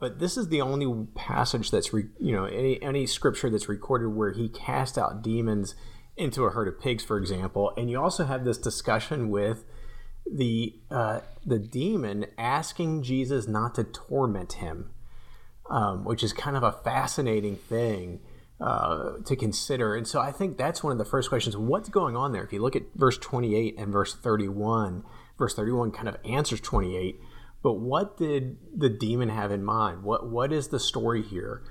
but 0.00 0.18
this 0.18 0.36
is 0.36 0.48
the 0.48 0.60
only 0.60 1.06
passage 1.14 1.70
that's 1.70 1.92
re, 1.92 2.06
you 2.18 2.32
know 2.32 2.46
any 2.46 2.82
any 2.82 3.06
scripture 3.06 3.50
that's 3.50 3.68
recorded 3.68 4.08
where 4.08 4.32
he 4.32 4.48
cast 4.48 4.98
out 4.98 5.22
demons 5.22 5.76
into 6.16 6.42
a 6.42 6.50
herd 6.50 6.66
of 6.66 6.80
pigs, 6.80 7.04
for 7.04 7.18
example. 7.18 7.72
And 7.76 7.88
you 7.88 8.02
also 8.02 8.24
have 8.24 8.44
this 8.44 8.58
discussion 8.58 9.30
with 9.30 9.64
the 10.28 10.74
uh, 10.90 11.20
the 11.46 11.60
demon 11.60 12.26
asking 12.36 13.04
Jesus 13.04 13.46
not 13.46 13.76
to 13.76 13.84
torment 13.84 14.54
him, 14.54 14.90
um, 15.70 16.04
which 16.04 16.22
is 16.22 16.32
kind 16.32 16.56
of 16.56 16.62
a 16.62 16.72
fascinating 16.72 17.56
thing. 17.56 18.20
Uh, 18.60 19.18
to 19.24 19.36
consider. 19.36 19.94
And 19.94 20.04
so 20.04 20.20
I 20.20 20.32
think 20.32 20.58
that's 20.58 20.82
one 20.82 20.90
of 20.90 20.98
the 20.98 21.04
first 21.04 21.28
questions. 21.28 21.56
What's 21.56 21.88
going 21.88 22.16
on 22.16 22.32
there? 22.32 22.42
If 22.42 22.52
you 22.52 22.60
look 22.60 22.74
at 22.74 22.82
verse 22.96 23.16
28 23.16 23.76
and 23.78 23.92
verse 23.92 24.16
31, 24.16 25.04
verse 25.38 25.54
31 25.54 25.92
kind 25.92 26.08
of 26.08 26.16
answers 26.24 26.60
28 26.60 27.20
but 27.62 27.74
what 27.74 28.16
did 28.16 28.58
the 28.76 28.88
demon 28.88 29.28
have 29.28 29.52
in 29.52 29.64
mind 29.64 30.02
what 30.02 30.28
what 30.28 30.52
is 30.52 30.68
the 30.68 30.80
story 30.80 31.22
here 31.22 31.62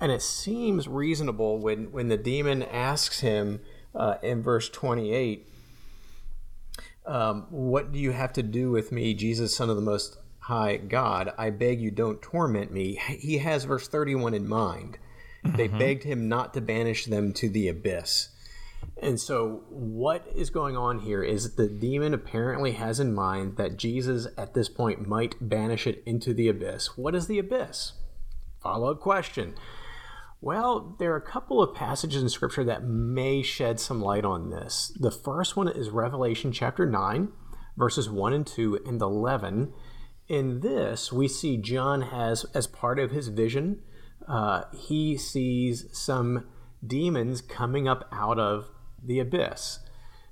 and 0.00 0.10
it 0.10 0.20
seems 0.20 0.88
reasonable 0.88 1.58
when 1.58 1.92
when 1.92 2.08
the 2.08 2.16
demon 2.16 2.62
asks 2.62 3.20
him 3.20 3.60
uh, 3.94 4.16
in 4.22 4.42
verse 4.42 4.68
28 4.68 5.48
um, 7.06 7.46
What 7.50 7.92
do 7.92 7.98
you 7.98 8.12
have 8.12 8.32
to 8.32 8.42
do 8.42 8.70
with 8.70 8.90
me, 8.90 9.14
Jesus, 9.14 9.54
Son 9.54 9.70
of 9.70 9.76
the 9.76 9.82
Most 9.82 10.16
High 10.46 10.76
God? 10.76 11.32
I 11.38 11.50
beg 11.50 11.80
you, 11.80 11.90
don't 11.90 12.20
torment 12.20 12.70
me. 12.70 13.00
He 13.06 13.38
has 13.38 13.64
verse 13.64 13.88
31 13.88 14.34
in 14.34 14.46
mind. 14.46 14.98
Mm-hmm. 15.44 15.56
They 15.56 15.68
begged 15.68 16.04
him 16.04 16.28
not 16.28 16.52
to 16.54 16.60
banish 16.60 17.06
them 17.06 17.32
to 17.34 17.48
the 17.48 17.68
abyss. 17.68 18.28
And 19.00 19.18
so, 19.18 19.62
what 19.70 20.26
is 20.34 20.50
going 20.50 20.76
on 20.76 20.98
here 21.00 21.22
is 21.22 21.54
the 21.54 21.68
demon 21.68 22.12
apparently 22.12 22.72
has 22.72 23.00
in 23.00 23.14
mind 23.14 23.56
that 23.56 23.78
Jesus 23.78 24.26
at 24.36 24.52
this 24.52 24.68
point 24.68 25.08
might 25.08 25.36
banish 25.40 25.86
it 25.86 26.02
into 26.04 26.34
the 26.34 26.48
abyss. 26.48 26.96
What 26.98 27.14
is 27.14 27.26
the 27.26 27.38
abyss? 27.38 27.92
Follow 28.62 28.90
up 28.90 29.00
question. 29.00 29.54
Well, 30.42 30.94
there 30.98 31.12
are 31.14 31.16
a 31.16 31.22
couple 31.22 31.62
of 31.62 31.74
passages 31.74 32.22
in 32.22 32.28
Scripture 32.28 32.64
that 32.64 32.84
may 32.84 33.40
shed 33.40 33.80
some 33.80 34.02
light 34.02 34.26
on 34.26 34.50
this. 34.50 34.92
The 34.94 35.10
first 35.10 35.56
one 35.56 35.68
is 35.68 35.88
Revelation 35.88 36.52
chapter 36.52 36.84
9, 36.84 37.28
verses 37.78 38.10
1 38.10 38.32
and 38.34 38.46
2 38.46 38.80
and 38.84 39.00
11. 39.00 39.72
In 40.28 40.60
this, 40.60 41.12
we 41.12 41.28
see 41.28 41.56
John 41.56 42.02
has, 42.02 42.44
as 42.54 42.66
part 42.66 42.98
of 42.98 43.10
his 43.10 43.28
vision, 43.28 43.82
uh, 44.26 44.62
he 44.72 45.18
sees 45.18 45.86
some 45.92 46.46
demons 46.86 47.42
coming 47.42 47.86
up 47.86 48.08
out 48.10 48.38
of 48.38 48.70
the 49.02 49.18
abyss. 49.18 49.80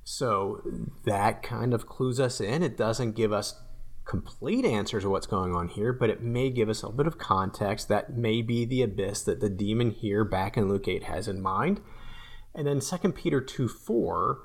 So 0.04 0.62
that 1.04 1.42
kind 1.42 1.75
of 1.75 1.87
clues 1.87 2.18
us 2.18 2.40
in. 2.40 2.62
It 2.62 2.76
doesn't 2.76 3.12
give 3.12 3.32
us 3.32 3.61
complete 4.04 4.64
answers 4.64 5.04
of 5.04 5.11
what's 5.11 5.26
going 5.26 5.54
on 5.54 5.68
here, 5.68 5.92
but 5.92 6.11
it 6.11 6.22
may 6.22 6.50
give 6.50 6.68
us 6.68 6.82
a 6.82 6.90
bit 6.90 7.06
of 7.06 7.18
context 7.18 7.88
that 7.88 8.16
may 8.16 8.42
be 8.42 8.64
the 8.64 8.82
abyss 8.82 9.22
that 9.22 9.40
the 9.40 9.49
demon 9.49 9.90
here 9.90 10.25
back 10.25 10.56
in 10.56 10.68
Luke 10.68 10.88
8 10.88 11.04
has 11.04 11.28
in 11.28 11.40
mind. 11.40 11.80
And 12.54 12.66
then 12.66 12.80
2 12.80 13.12
Peter 13.12 13.40
2 13.40 13.68
4 13.68 14.40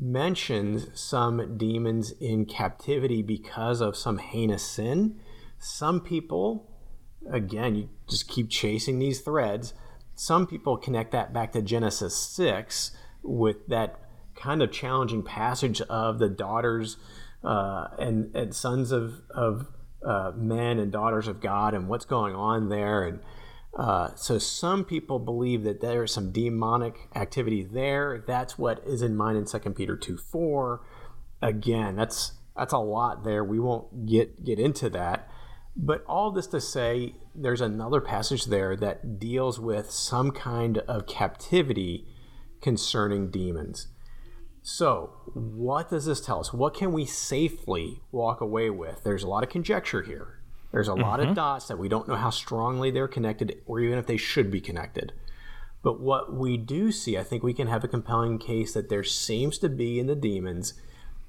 mentions 0.00 0.88
some 0.98 1.58
demons 1.58 2.12
in 2.12 2.46
captivity 2.46 3.22
because 3.22 3.80
of 3.82 3.96
some 3.96 4.18
heinous 4.18 4.62
sin. 4.62 5.20
Some 5.58 6.00
people, 6.00 6.70
again, 7.30 7.74
you 7.74 7.88
just 8.08 8.26
keep 8.26 8.48
chasing 8.48 8.98
these 8.98 9.20
threads. 9.20 9.74
Some 10.14 10.46
people 10.46 10.78
connect 10.78 11.12
that 11.12 11.32
back 11.34 11.52
to 11.52 11.60
Genesis 11.60 12.16
6 12.16 12.92
with 13.22 13.66
that 13.68 14.00
kind 14.34 14.62
of 14.62 14.72
challenging 14.72 15.22
passage 15.22 15.82
of 15.82 16.18
the 16.18 16.30
daughters 16.30 16.96
uh, 17.44 17.88
and, 17.98 18.34
and 18.34 18.54
sons 18.54 18.92
of, 18.92 19.20
of 19.28 19.66
uh, 20.06 20.32
men 20.34 20.78
and 20.78 20.90
daughters 20.90 21.28
of 21.28 21.42
God 21.42 21.74
and 21.74 21.88
what's 21.88 22.06
going 22.06 22.34
on 22.34 22.70
there. 22.70 23.02
And 23.02 23.20
uh, 23.74 24.14
so 24.16 24.38
some 24.38 24.84
people 24.84 25.18
believe 25.18 25.62
that 25.64 25.80
there 25.80 26.02
is 26.02 26.12
some 26.12 26.32
demonic 26.32 27.08
activity 27.14 27.62
there. 27.62 28.22
That's 28.26 28.58
what 28.58 28.82
is 28.84 29.02
in 29.02 29.16
mind 29.16 29.38
in 29.38 29.44
2 29.46 29.58
Peter 29.70 29.96
2 29.96 30.16
4. 30.16 30.80
Again, 31.42 31.96
that's 31.96 32.32
that's 32.56 32.72
a 32.72 32.78
lot 32.78 33.24
there. 33.24 33.44
We 33.44 33.60
won't 33.60 34.06
get 34.06 34.44
get 34.44 34.58
into 34.58 34.90
that. 34.90 35.30
But 35.76 36.04
all 36.06 36.32
this 36.32 36.48
to 36.48 36.60
say, 36.60 37.14
there's 37.34 37.60
another 37.60 38.00
passage 38.00 38.46
there 38.46 38.76
that 38.76 39.20
deals 39.20 39.60
with 39.60 39.90
some 39.90 40.32
kind 40.32 40.78
of 40.78 41.06
captivity 41.06 42.06
concerning 42.60 43.30
demons. 43.30 43.86
So, 44.62 45.14
what 45.32 45.88
does 45.90 46.04
this 46.04 46.20
tell 46.20 46.40
us? 46.40 46.52
What 46.52 46.74
can 46.74 46.92
we 46.92 47.06
safely 47.06 48.02
walk 48.12 48.40
away 48.40 48.68
with? 48.68 49.04
There's 49.04 49.22
a 49.22 49.28
lot 49.28 49.42
of 49.42 49.48
conjecture 49.48 50.02
here. 50.02 50.39
There's 50.72 50.88
a 50.88 50.92
mm-hmm. 50.92 51.02
lot 51.02 51.20
of 51.20 51.26
mm-hmm. 51.26 51.34
dots 51.34 51.68
that 51.68 51.78
we 51.78 51.88
don't 51.88 52.08
know 52.08 52.16
how 52.16 52.30
strongly 52.30 52.90
they're 52.90 53.08
connected 53.08 53.60
or 53.66 53.80
even 53.80 53.98
if 53.98 54.06
they 54.06 54.16
should 54.16 54.50
be 54.50 54.60
connected. 54.60 55.12
But 55.82 56.00
what 56.00 56.34
we 56.34 56.56
do 56.56 56.92
see, 56.92 57.16
I 57.16 57.24
think 57.24 57.42
we 57.42 57.54
can 57.54 57.66
have 57.66 57.84
a 57.84 57.88
compelling 57.88 58.38
case 58.38 58.74
that 58.74 58.88
there 58.88 59.04
seems 59.04 59.58
to 59.58 59.68
be 59.68 59.98
in 59.98 60.06
the 60.06 60.14
demons 60.14 60.74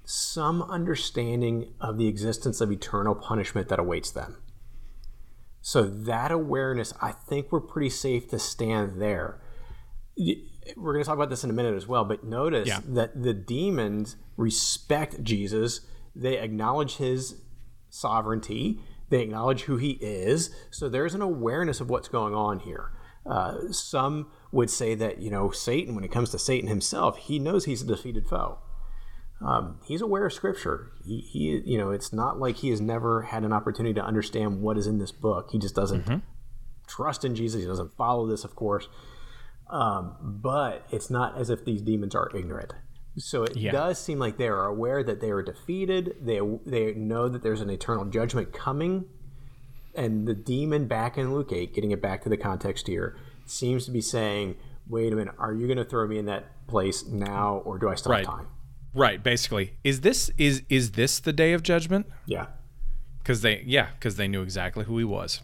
some 0.03 0.61
understanding 0.63 1.73
of 1.79 1.97
the 1.97 2.07
existence 2.07 2.59
of 2.59 2.71
eternal 2.71 3.15
punishment 3.15 3.69
that 3.69 3.79
awaits 3.79 4.11
them. 4.11 4.37
So, 5.61 5.83
that 5.83 6.31
awareness, 6.31 6.91
I 7.01 7.11
think 7.11 7.51
we're 7.51 7.61
pretty 7.61 7.91
safe 7.91 8.27
to 8.29 8.39
stand 8.39 8.99
there 8.99 9.39
we're 10.75 10.93
going 10.93 11.03
to 11.03 11.07
talk 11.07 11.15
about 11.15 11.29
this 11.29 11.43
in 11.43 11.49
a 11.49 11.53
minute 11.53 11.75
as 11.75 11.87
well, 11.87 12.05
but 12.05 12.23
notice 12.23 12.67
yeah. 12.67 12.81
that 12.85 13.21
the 13.21 13.33
demons 13.33 14.15
respect 14.37 15.23
Jesus. 15.23 15.81
They 16.15 16.37
acknowledge 16.37 16.97
his 16.97 17.41
sovereignty. 17.89 18.79
They 19.11 19.21
acknowledge 19.21 19.63
who 19.63 19.75
he 19.75 19.91
is. 20.01 20.49
So 20.71 20.87
there's 20.89 21.13
an 21.13 21.21
awareness 21.21 21.81
of 21.81 21.89
what's 21.89 22.07
going 22.07 22.33
on 22.33 22.61
here. 22.61 22.93
Uh, 23.29 23.71
some 23.71 24.31
would 24.51 24.69
say 24.69 24.95
that, 24.95 25.21
you 25.21 25.29
know, 25.29 25.51
Satan, 25.51 25.93
when 25.93 26.03
it 26.05 26.11
comes 26.11 26.31
to 26.31 26.39
Satan 26.39 26.69
himself, 26.69 27.17
he 27.17 27.37
knows 27.37 27.65
he's 27.65 27.81
a 27.81 27.85
defeated 27.85 28.25
foe. 28.27 28.59
Um, 29.45 29.79
he's 29.85 30.01
aware 30.01 30.25
of 30.25 30.33
Scripture. 30.33 30.93
He, 31.05 31.19
he, 31.19 31.61
you 31.65 31.77
know, 31.77 31.91
it's 31.91 32.13
not 32.13 32.39
like 32.39 32.57
he 32.57 32.69
has 32.69 32.79
never 32.79 33.23
had 33.23 33.43
an 33.43 33.51
opportunity 33.51 33.93
to 33.95 34.03
understand 34.03 34.61
what 34.61 34.77
is 34.77 34.87
in 34.87 34.97
this 34.97 35.11
book. 35.11 35.49
He 35.51 35.59
just 35.59 35.75
doesn't 35.75 36.05
mm-hmm. 36.05 36.19
trust 36.87 37.25
in 37.25 37.35
Jesus. 37.35 37.61
He 37.61 37.67
doesn't 37.67 37.95
follow 37.97 38.25
this, 38.27 38.45
of 38.45 38.55
course. 38.55 38.87
Um, 39.69 40.15
but 40.21 40.85
it's 40.89 41.09
not 41.09 41.37
as 41.37 41.49
if 41.49 41.65
these 41.65 41.81
demons 41.81 42.15
are 42.15 42.29
ignorant. 42.35 42.73
So 43.17 43.43
it 43.43 43.57
yeah. 43.57 43.71
does 43.71 43.99
seem 43.99 44.19
like 44.19 44.37
they 44.37 44.47
are 44.47 44.65
aware 44.65 45.03
that 45.03 45.19
they 45.19 45.31
are 45.31 45.41
defeated. 45.41 46.15
They 46.21 46.39
they 46.65 46.93
know 46.93 47.27
that 47.27 47.43
there's 47.43 47.61
an 47.61 47.69
eternal 47.69 48.05
judgment 48.05 48.53
coming, 48.53 49.05
and 49.93 50.27
the 50.27 50.33
demon 50.33 50.87
back 50.87 51.17
in 51.17 51.33
Luke 51.33 51.51
eight, 51.51 51.73
getting 51.73 51.91
it 51.91 52.01
back 52.01 52.23
to 52.23 52.29
the 52.29 52.37
context 52.37 52.87
here, 52.87 53.17
seems 53.45 53.85
to 53.85 53.91
be 53.91 54.01
saying, 54.01 54.55
"Wait 54.87 55.11
a 55.11 55.15
minute, 55.15 55.35
are 55.37 55.53
you 55.53 55.67
going 55.67 55.77
to 55.77 55.85
throw 55.85 56.07
me 56.07 56.17
in 56.17 56.25
that 56.25 56.67
place 56.67 57.05
now, 57.05 57.61
or 57.65 57.77
do 57.77 57.89
I 57.89 57.95
still 57.95 58.13
right. 58.13 58.25
have 58.25 58.35
time?" 58.35 58.47
Right. 58.93 59.21
Basically, 59.21 59.73
is 59.83 60.01
this 60.01 60.31
is 60.37 60.63
is 60.69 60.91
this 60.91 61.19
the 61.19 61.33
day 61.33 61.51
of 61.53 61.63
judgment? 61.63 62.07
Yeah. 62.25 62.47
Because 63.19 63.41
they 63.41 63.63
yeah 63.65 63.89
because 63.95 64.15
they 64.15 64.27
knew 64.27 64.41
exactly 64.41 64.85
who 64.85 64.97
he 64.97 65.03
was. 65.03 65.41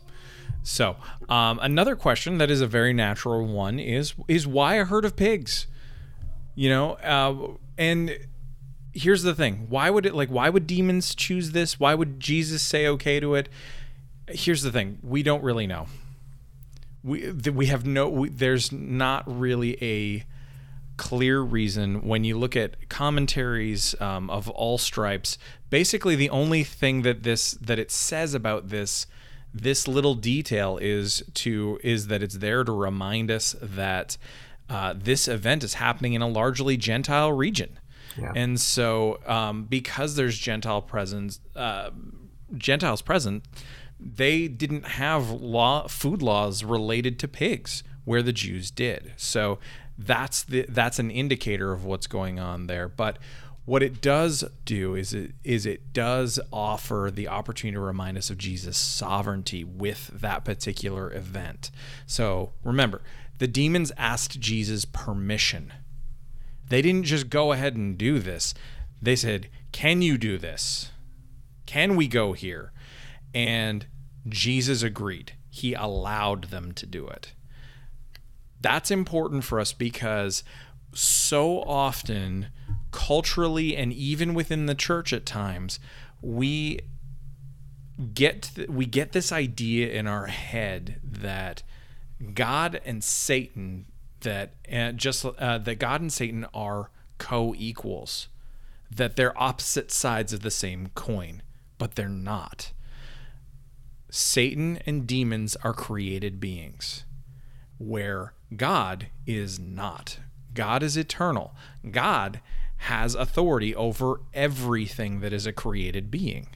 So, 0.63 0.97
um, 1.29 1.59
another 1.61 1.95
question 1.95 2.37
that 2.39 2.49
is 2.49 2.61
a 2.61 2.67
very 2.67 2.93
natural 2.93 3.45
one 3.45 3.79
is 3.79 4.13
is 4.27 4.47
why 4.47 4.75
a 4.75 4.85
herd 4.85 5.05
of 5.05 5.15
pigs? 5.15 5.67
You 6.57 6.69
know, 6.69 6.93
uh, 6.93 7.55
and 7.77 8.17
here's 8.91 9.21
the 9.21 9.35
thing: 9.35 9.67
why 9.69 9.91
would 9.91 10.07
it 10.07 10.15
like 10.15 10.29
why 10.29 10.49
would 10.49 10.65
demons 10.65 11.13
choose 11.13 11.51
this? 11.51 11.79
Why 11.79 11.93
would 11.93 12.19
Jesus 12.19 12.63
say 12.63 12.87
okay 12.87 13.19
to 13.19 13.35
it? 13.35 13.47
Here's 14.27 14.63
the 14.63 14.71
thing: 14.71 14.97
we 15.03 15.21
don't 15.21 15.43
really 15.43 15.67
know. 15.67 15.85
We 17.03 17.31
we 17.31 17.67
have 17.67 17.85
no. 17.85 18.09
We, 18.09 18.29
there's 18.29 18.71
not 18.71 19.23
really 19.27 19.77
a 19.83 20.25
clear 20.97 21.41
reason 21.41 22.07
when 22.07 22.23
you 22.23 22.39
look 22.39 22.55
at 22.55 22.89
commentaries 22.89 23.93
um, 24.01 24.31
of 24.31 24.49
all 24.49 24.79
stripes 24.79 25.37
basically 25.69 26.15
the 26.15 26.31
only 26.31 26.63
thing 26.63 27.03
that 27.03 27.21
this 27.21 27.51
that 27.61 27.77
it 27.77 27.91
says 27.91 28.33
about 28.33 28.69
this 28.69 29.05
this 29.53 29.87
little 29.87 30.15
detail 30.15 30.79
is 30.81 31.21
to 31.35 31.79
is 31.83 32.07
that 32.07 32.23
it's 32.23 32.39
there 32.39 32.63
to 32.63 32.71
remind 32.71 33.29
us 33.29 33.55
that 33.61 34.17
uh, 34.69 34.93
this 34.95 35.27
event 35.27 35.63
is 35.63 35.75
happening 35.75 36.13
in 36.13 36.21
a 36.21 36.27
largely 36.27 36.77
Gentile 36.77 37.31
region. 37.31 37.79
Yeah. 38.17 38.31
And 38.35 38.59
so, 38.59 39.19
um, 39.25 39.65
because 39.65 40.15
there's 40.15 40.37
Gentile 40.37 40.81
presence, 40.81 41.39
uh, 41.55 41.91
Gentiles 42.55 43.01
present, 43.01 43.43
they 43.99 44.47
didn't 44.47 44.85
have 44.85 45.29
law 45.29 45.87
food 45.87 46.21
laws 46.21 46.63
related 46.63 47.19
to 47.19 47.27
pigs 47.27 47.83
where 48.05 48.21
the 48.21 48.33
Jews 48.33 48.71
did. 48.71 49.13
So 49.17 49.59
that's 49.97 50.43
the 50.43 50.65
that's 50.69 50.99
an 50.99 51.11
indicator 51.11 51.73
of 51.73 51.83
what's 51.83 52.07
going 52.07 52.39
on 52.39 52.67
there. 52.67 52.87
But 52.87 53.17
what 53.65 53.83
it 53.83 54.01
does 54.01 54.45
do 54.63 54.95
is 54.95 55.13
it 55.13 55.31
is 55.43 55.65
it 55.65 55.91
does 55.91 56.39
offer 56.53 57.11
the 57.13 57.27
opportunity 57.27 57.75
to 57.75 57.81
remind 57.81 58.17
us 58.17 58.29
of 58.29 58.37
Jesus' 58.37 58.77
sovereignty 58.77 59.63
with 59.63 60.07
that 60.13 60.45
particular 60.45 61.13
event. 61.13 61.69
So 62.05 62.53
remember, 62.63 63.01
the 63.37 63.47
demons 63.47 63.91
asked 63.97 64.39
Jesus 64.39 64.85
permission. 64.85 65.73
They 66.69 66.81
didn't 66.81 67.03
just 67.05 67.29
go 67.29 67.51
ahead 67.51 67.75
and 67.75 67.97
do 67.97 68.19
this. 68.19 68.53
They 69.01 69.15
said, 69.15 69.49
"Can 69.71 70.01
you 70.01 70.17
do 70.17 70.37
this? 70.37 70.91
Can 71.65 71.95
we 71.95 72.07
go 72.07 72.33
here?" 72.33 72.71
And 73.33 73.85
Jesus 74.27 74.83
agreed. 74.83 75.33
He 75.49 75.73
allowed 75.73 76.45
them 76.45 76.73
to 76.73 76.85
do 76.85 77.07
it. 77.07 77.33
That's 78.61 78.91
important 78.91 79.43
for 79.43 79.59
us 79.59 79.73
because 79.73 80.43
so 80.93 81.61
often 81.63 82.47
culturally 82.91 83.75
and 83.75 83.93
even 83.93 84.33
within 84.33 84.65
the 84.65 84.75
church 84.75 85.13
at 85.13 85.25
times 85.25 85.79
we 86.21 86.79
get 88.13 88.51
we 88.67 88.85
get 88.85 89.11
this 89.11 89.31
idea 89.31 89.89
in 89.89 90.07
our 90.07 90.27
head 90.27 90.99
that 91.03 91.63
God 92.33 92.81
and 92.85 93.03
Satan 93.03 93.85
that 94.21 94.53
uh, 94.71 94.91
just 94.93 95.25
uh, 95.25 95.57
that 95.59 95.79
God 95.79 96.01
and 96.01 96.11
Satan 96.11 96.45
are 96.53 96.89
co-equals 97.17 98.27
that 98.89 99.15
they're 99.15 99.37
opposite 99.41 99.91
sides 99.91 100.33
of 100.33 100.41
the 100.41 100.51
same 100.51 100.89
coin 100.95 101.41
but 101.77 101.95
they're 101.95 102.09
not. 102.09 102.71
Satan 104.09 104.79
and 104.85 105.05
demons 105.05 105.55
are 105.57 105.73
created 105.73 106.39
beings 106.39 107.03
where 107.77 108.33
God 108.55 109.07
is 109.25 109.59
not. 109.59 110.19
God 110.53 110.81
is 110.81 110.97
eternal. 110.97 111.53
God 111.91 112.41
has 112.77 113.15
authority 113.15 113.75
over 113.75 114.21
everything 114.33 115.19
that 115.19 115.33
is 115.33 115.45
a 115.45 115.51
created 115.51 116.09
being. 116.09 116.47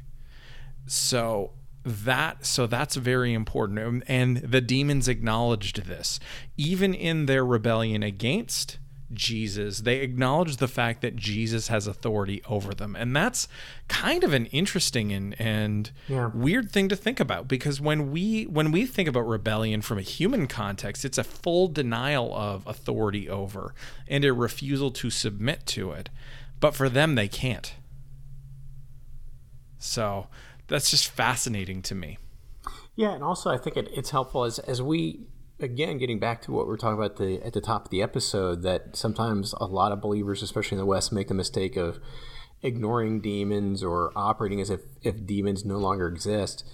So 0.87 1.51
that 1.83 2.45
so 2.45 2.67
that's 2.67 2.95
very 2.95 3.33
important 3.33 3.79
um, 3.79 4.03
and 4.07 4.37
the 4.37 4.61
demons 4.61 5.07
acknowledged 5.07 5.85
this 5.85 6.19
even 6.55 6.93
in 6.93 7.25
their 7.25 7.43
rebellion 7.43 8.03
against 8.03 8.77
Jesus. 9.13 9.79
They 9.79 9.97
acknowledge 9.97 10.57
the 10.57 10.67
fact 10.67 11.01
that 11.01 11.15
Jesus 11.15 11.67
has 11.67 11.87
authority 11.87 12.41
over 12.47 12.73
them. 12.73 12.95
And 12.95 13.15
that's 13.15 13.47
kind 13.87 14.23
of 14.23 14.33
an 14.33 14.45
interesting 14.47 15.11
and, 15.11 15.39
and 15.39 15.91
yeah. 16.07 16.31
weird 16.33 16.71
thing 16.71 16.89
to 16.89 16.95
think 16.95 17.19
about 17.19 17.47
because 17.47 17.81
when 17.81 18.11
we 18.11 18.43
when 18.45 18.71
we 18.71 18.85
think 18.85 19.09
about 19.09 19.27
rebellion 19.27 19.81
from 19.81 19.97
a 19.97 20.03
human 20.03 20.47
context, 20.47 21.03
it's 21.05 21.17
a 21.17 21.23
full 21.23 21.67
denial 21.67 22.33
of 22.33 22.65
authority 22.65 23.29
over 23.29 23.73
and 24.07 24.23
a 24.23 24.33
refusal 24.33 24.91
to 24.91 25.09
submit 25.09 25.65
to 25.67 25.91
it. 25.91 26.09
But 26.59 26.75
for 26.75 26.89
them 26.89 27.15
they 27.15 27.27
can't. 27.27 27.73
So 29.77 30.27
that's 30.71 30.89
just 30.89 31.09
fascinating 31.09 31.81
to 31.83 31.95
me. 31.95 32.17
Yeah, 32.95 33.11
and 33.11 33.23
also 33.23 33.51
I 33.51 33.57
think 33.57 33.77
it, 33.77 33.89
it's 33.93 34.09
helpful 34.09 34.43
as 34.43 34.59
as 34.59 34.81
we 34.81 35.27
again, 35.61 35.97
getting 35.97 36.19
back 36.19 36.41
to 36.43 36.51
what 36.51 36.67
we 36.67 36.73
are 36.73 36.77
talking 36.77 36.97
about 36.97 37.17
the, 37.17 37.41
at 37.45 37.53
the 37.53 37.61
top 37.61 37.85
of 37.85 37.91
the 37.91 38.01
episode, 38.01 38.63
that 38.63 38.95
sometimes 38.95 39.53
a 39.59 39.65
lot 39.65 39.91
of 39.91 40.01
believers, 40.01 40.41
especially 40.41 40.75
in 40.75 40.79
the 40.79 40.85
West, 40.85 41.11
make 41.11 41.27
the 41.27 41.33
mistake 41.33 41.77
of 41.77 41.99
ignoring 42.63 43.21
demons 43.21 43.83
or 43.83 44.11
operating 44.15 44.61
as 44.61 44.69
if, 44.69 44.81
if 45.01 45.25
demons 45.25 45.65
no 45.65 45.77
longer 45.77 46.07
exist. 46.07 46.65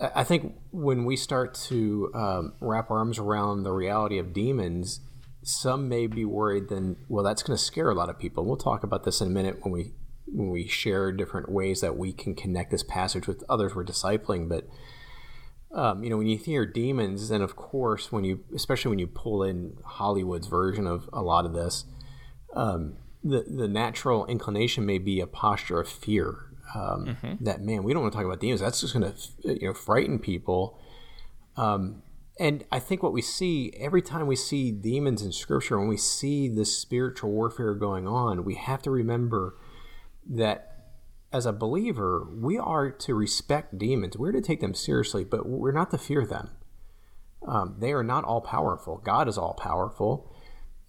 I 0.00 0.24
think 0.24 0.54
when 0.70 1.04
we 1.04 1.16
start 1.16 1.54
to 1.68 2.10
um, 2.14 2.54
wrap 2.60 2.90
our 2.90 2.98
arms 2.98 3.18
around 3.18 3.64
the 3.64 3.72
reality 3.72 4.18
of 4.18 4.32
demons, 4.32 5.00
some 5.42 5.88
may 5.88 6.06
be 6.06 6.24
worried. 6.24 6.68
Then, 6.70 6.96
well, 7.08 7.22
that's 7.22 7.42
going 7.42 7.56
to 7.56 7.62
scare 7.62 7.90
a 7.90 7.94
lot 7.94 8.08
of 8.08 8.18
people. 8.18 8.46
We'll 8.46 8.56
talk 8.56 8.82
about 8.82 9.04
this 9.04 9.20
in 9.20 9.26
a 9.26 9.30
minute 9.30 9.58
when 9.62 9.72
we 9.72 9.92
when 10.32 10.50
we 10.50 10.66
share 10.66 11.12
different 11.12 11.50
ways 11.50 11.80
that 11.80 11.96
we 11.96 12.12
can 12.12 12.34
connect 12.34 12.70
this 12.70 12.82
passage 12.82 13.26
with 13.26 13.42
others 13.48 13.74
we're 13.74 13.84
discipling. 13.84 14.48
But 14.48 14.68
um, 15.72 16.02
you 16.02 16.10
know, 16.10 16.16
when 16.16 16.26
you 16.26 16.36
hear 16.36 16.66
demons, 16.66 17.30
and 17.30 17.42
of 17.42 17.54
course, 17.54 18.10
when 18.10 18.24
you, 18.24 18.44
especially 18.54 18.90
when 18.90 18.98
you 18.98 19.06
pull 19.06 19.42
in 19.42 19.76
Hollywood's 19.84 20.48
version 20.48 20.86
of 20.86 21.08
a 21.12 21.22
lot 21.22 21.46
of 21.46 21.52
this, 21.52 21.84
um, 22.54 22.96
the 23.22 23.44
the 23.48 23.68
natural 23.68 24.26
inclination 24.26 24.84
may 24.84 24.98
be 24.98 25.20
a 25.20 25.26
posture 25.26 25.80
of 25.80 25.88
fear. 25.88 26.46
Um, 26.74 27.16
mm-hmm. 27.22 27.44
That 27.44 27.60
man, 27.62 27.84
we 27.84 27.92
don't 27.92 28.02
want 28.02 28.12
to 28.12 28.16
talk 28.16 28.26
about 28.26 28.40
demons. 28.40 28.60
That's 28.60 28.80
just 28.80 28.94
going 28.94 29.12
to 29.12 29.58
you 29.60 29.68
know 29.68 29.74
frighten 29.74 30.18
people. 30.18 30.78
Um, 31.56 32.02
and 32.38 32.64
I 32.72 32.78
think 32.78 33.02
what 33.02 33.12
we 33.12 33.22
see 33.22 33.72
every 33.78 34.02
time 34.02 34.26
we 34.26 34.34
see 34.34 34.72
demons 34.72 35.22
in 35.22 35.30
Scripture, 35.30 35.78
when 35.78 35.88
we 35.88 35.98
see 35.98 36.48
this 36.48 36.76
spiritual 36.76 37.30
warfare 37.30 37.74
going 37.74 38.08
on, 38.08 38.44
we 38.44 38.54
have 38.54 38.82
to 38.82 38.90
remember 38.90 39.56
that 40.30 40.70
as 41.32 41.46
a 41.46 41.52
believer, 41.52 42.26
we 42.32 42.58
are 42.58 42.90
to 42.90 43.14
respect 43.14 43.78
demons. 43.78 44.16
We're 44.16 44.32
to 44.32 44.40
take 44.40 44.60
them 44.60 44.74
seriously, 44.74 45.24
but 45.24 45.46
we're 45.46 45.72
not 45.72 45.90
to 45.90 45.98
fear 45.98 46.24
them. 46.24 46.50
Um, 47.46 47.76
they 47.78 47.92
are 47.92 48.02
not 48.02 48.24
all 48.24 48.40
powerful. 48.40 48.98
God 48.98 49.28
is 49.28 49.38
all 49.38 49.54
powerful. 49.54 50.32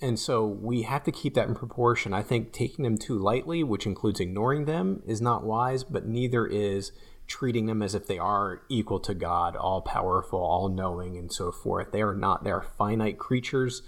And 0.01 0.19
so 0.19 0.45
we 0.48 0.81
have 0.83 1.03
to 1.03 1.12
keep 1.12 1.36
that 1.36 1.48
in 1.48 1.55
proportion. 1.55 2.13
I 2.13 2.24
think 2.24 2.53
taking 2.53 2.83
them 2.83 2.98
too 2.98 3.17
lightly, 3.17 3.63
which 3.63 3.86
includes 3.86 4.19
ignoring 4.19 4.65
them, 4.65 5.03
is 5.05 5.21
not 5.21 5.43
wise, 5.43 5.83
but 5.83 6.07
neither 6.07 6.48
is 6.48 6.91
treating 7.27 7.67
them 7.67 7.81
as 7.81 7.93
if 7.93 8.07
they 8.07 8.17
are 8.17 8.63
equal 8.67 9.00
to 9.00 9.13
God, 9.13 9.55
all 9.55 9.81
powerful, 9.81 10.39
all 10.39 10.69
knowing, 10.69 11.17
and 11.17 11.31
so 11.31 11.51
forth. 11.51 11.91
They 11.91 12.01
are 12.01 12.15
not. 12.15 12.43
They 12.43 12.51
are 12.51 12.63
finite 12.77 13.19
creatures 13.19 13.83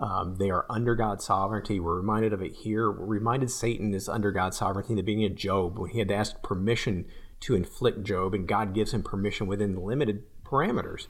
um, 0.00 0.36
they 0.36 0.48
are 0.50 0.64
under 0.70 0.94
God's 0.94 1.24
sovereignty. 1.26 1.78
We're 1.78 1.96
reminded 1.96 2.32
of 2.32 2.40
it 2.40 2.54
here. 2.54 2.90
We're 2.90 3.04
reminded 3.04 3.50
Satan 3.50 3.92
is 3.92 4.08
under 4.08 4.32
God's 4.32 4.56
sovereignty 4.56 4.94
in 4.94 4.96
the 4.96 5.02
beginning 5.02 5.30
of 5.30 5.36
Job 5.36 5.78
when 5.78 5.90
he 5.90 5.98
had 5.98 6.08
to 6.08 6.14
ask 6.14 6.42
permission 6.42 7.04
to 7.40 7.54
inflict 7.54 8.02
Job, 8.02 8.34
and 8.34 8.48
God 8.48 8.74
gives 8.74 8.92
him 8.94 9.02
permission 9.02 9.46
within 9.46 9.76
limited 9.76 10.24
parameters. 10.42 11.06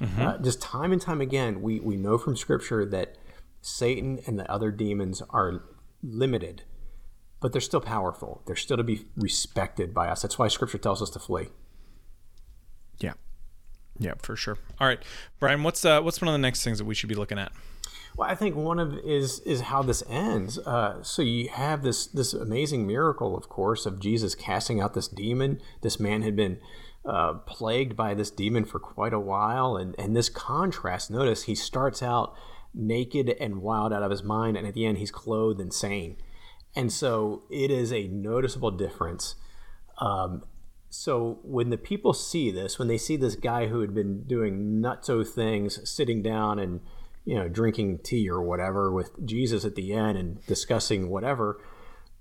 Mm-hmm. 0.00 0.20
Uh, 0.20 0.38
just 0.38 0.60
time 0.60 0.92
and 0.92 1.00
time 1.00 1.22
again, 1.22 1.62
we, 1.62 1.80
we 1.80 1.96
know 1.96 2.18
from 2.18 2.36
Scripture 2.36 2.84
that 2.84 3.16
Satan 3.62 4.20
and 4.26 4.38
the 4.38 4.50
other 4.50 4.70
demons 4.70 5.22
are 5.30 5.64
limited, 6.02 6.64
but 7.40 7.52
they're 7.52 7.62
still 7.62 7.80
powerful. 7.80 8.42
They're 8.46 8.56
still 8.56 8.76
to 8.76 8.84
be 8.84 9.06
respected 9.16 9.94
by 9.94 10.08
us. 10.08 10.20
That's 10.20 10.38
why 10.38 10.48
Scripture 10.48 10.78
tells 10.78 11.00
us 11.00 11.10
to 11.10 11.18
flee. 11.18 11.48
Yeah, 12.98 13.14
yeah, 13.98 14.14
for 14.20 14.36
sure. 14.36 14.58
All 14.78 14.86
right, 14.86 15.02
Brian, 15.40 15.62
what's 15.62 15.84
uh, 15.84 16.02
what's 16.02 16.20
one 16.20 16.28
of 16.28 16.34
the 16.34 16.38
next 16.38 16.62
things 16.62 16.76
that 16.78 16.84
we 16.84 16.94
should 16.94 17.08
be 17.08 17.14
looking 17.14 17.38
at? 17.38 17.52
Well, 18.16 18.30
I 18.30 18.34
think 18.34 18.54
one 18.54 18.78
of 18.78 18.96
is 18.98 19.40
is 19.40 19.62
how 19.62 19.82
this 19.82 20.02
ends. 20.08 20.58
Uh, 20.58 21.02
so 21.02 21.22
you 21.22 21.48
have 21.48 21.82
this 21.82 22.06
this 22.06 22.32
amazing 22.32 22.86
miracle, 22.86 23.36
of 23.36 23.48
course, 23.48 23.86
of 23.86 23.98
Jesus 23.98 24.34
casting 24.34 24.80
out 24.80 24.94
this 24.94 25.08
demon. 25.08 25.60
This 25.82 25.98
man 25.98 26.22
had 26.22 26.36
been 26.36 26.58
uh, 27.04 27.34
plagued 27.34 27.96
by 27.96 28.14
this 28.14 28.30
demon 28.30 28.64
for 28.64 28.78
quite 28.78 29.12
a 29.12 29.18
while, 29.18 29.76
and 29.76 29.96
and 29.98 30.16
this 30.16 30.28
contrast. 30.28 31.10
Notice 31.10 31.44
he 31.44 31.56
starts 31.56 32.02
out 32.02 32.34
naked 32.72 33.30
and 33.40 33.62
wild 33.62 33.92
out 33.92 34.02
of 34.02 34.10
his 34.10 34.22
mind, 34.22 34.56
and 34.56 34.66
at 34.66 34.74
the 34.74 34.86
end 34.86 34.98
he's 34.98 35.10
clothed 35.10 35.60
and 35.60 35.72
sane. 35.72 36.16
And 36.76 36.92
so 36.92 37.42
it 37.50 37.70
is 37.70 37.92
a 37.92 38.08
noticeable 38.08 38.72
difference. 38.72 39.36
Um, 39.98 40.44
so 40.88 41.40
when 41.42 41.70
the 41.70 41.78
people 41.78 42.12
see 42.12 42.50
this, 42.50 42.78
when 42.78 42.88
they 42.88 42.98
see 42.98 43.16
this 43.16 43.34
guy 43.36 43.66
who 43.66 43.80
had 43.80 43.94
been 43.94 44.22
doing 44.24 44.80
nutso 44.80 45.26
things, 45.26 45.88
sitting 45.88 46.22
down 46.22 46.58
and 46.58 46.80
you 47.24 47.34
know, 47.36 47.48
drinking 47.48 47.98
tea 47.98 48.28
or 48.28 48.42
whatever 48.42 48.92
with 48.92 49.24
Jesus 49.24 49.64
at 49.64 49.74
the 49.74 49.92
end 49.92 50.18
and 50.18 50.44
discussing 50.46 51.08
whatever, 51.08 51.60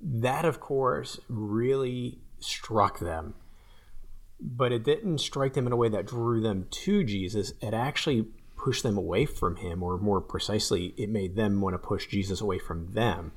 that 0.01 0.45
of 0.45 0.59
course 0.59 1.19
really 1.27 2.19
struck 2.39 2.99
them. 2.99 3.35
But 4.39 4.71
it 4.71 4.83
didn't 4.83 5.19
strike 5.19 5.53
them 5.53 5.67
in 5.67 5.73
a 5.73 5.77
way 5.77 5.89
that 5.89 6.05
drew 6.05 6.41
them 6.41 6.67
to 6.69 7.03
Jesus. 7.03 7.53
It 7.61 7.73
actually 7.73 8.27
pushed 8.57 8.83
them 8.83 8.97
away 8.97 9.25
from 9.25 9.57
him, 9.57 9.83
or 9.83 9.97
more 9.97 10.21
precisely, 10.21 10.93
it 10.97 11.09
made 11.09 11.35
them 11.35 11.61
want 11.61 11.73
to 11.73 11.77
push 11.77 12.07
Jesus 12.07 12.39
away 12.41 12.59
from 12.59 12.93
them. 12.93 13.33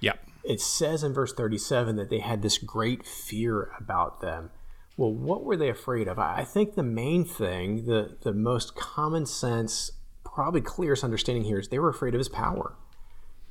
Yep. 0.00 0.18
It 0.44 0.60
says 0.60 1.02
in 1.02 1.14
verse 1.14 1.32
37 1.32 1.96
that 1.96 2.10
they 2.10 2.20
had 2.20 2.42
this 2.42 2.58
great 2.58 3.06
fear 3.06 3.70
about 3.78 4.20
them. 4.20 4.50
Well, 4.96 5.12
what 5.12 5.44
were 5.44 5.56
they 5.56 5.68
afraid 5.68 6.08
of? 6.08 6.18
I 6.18 6.44
think 6.44 6.74
the 6.74 6.82
main 6.82 7.24
thing, 7.24 7.84
the, 7.86 8.16
the 8.22 8.32
most 8.32 8.74
common 8.74 9.26
sense 9.26 9.90
probably 10.36 10.60
clearest 10.60 11.02
understanding 11.02 11.44
here 11.44 11.58
is 11.58 11.68
they 11.68 11.78
were 11.78 11.88
afraid 11.88 12.12
of 12.12 12.18
his 12.18 12.28
power. 12.28 12.76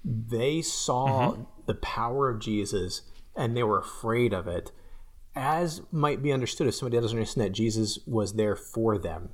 They 0.04 0.62
saw 0.62 1.32
mm-hmm. 1.32 1.44
the 1.66 1.74
power 1.74 2.30
of 2.30 2.40
Jesus 2.40 3.02
and 3.36 3.58
they 3.58 3.64
were 3.64 3.80
afraid 3.80 4.34
of 4.34 4.48
it, 4.48 4.72
as 5.36 5.82
might 5.92 6.22
be 6.22 6.32
understood 6.32 6.68
if 6.68 6.76
somebody 6.76 7.02
doesn't 7.02 7.18
understand 7.18 7.48
that 7.48 7.54
Jesus 7.54 7.98
was 8.06 8.34
there 8.34 8.56
for 8.56 9.00
them. 9.00 9.30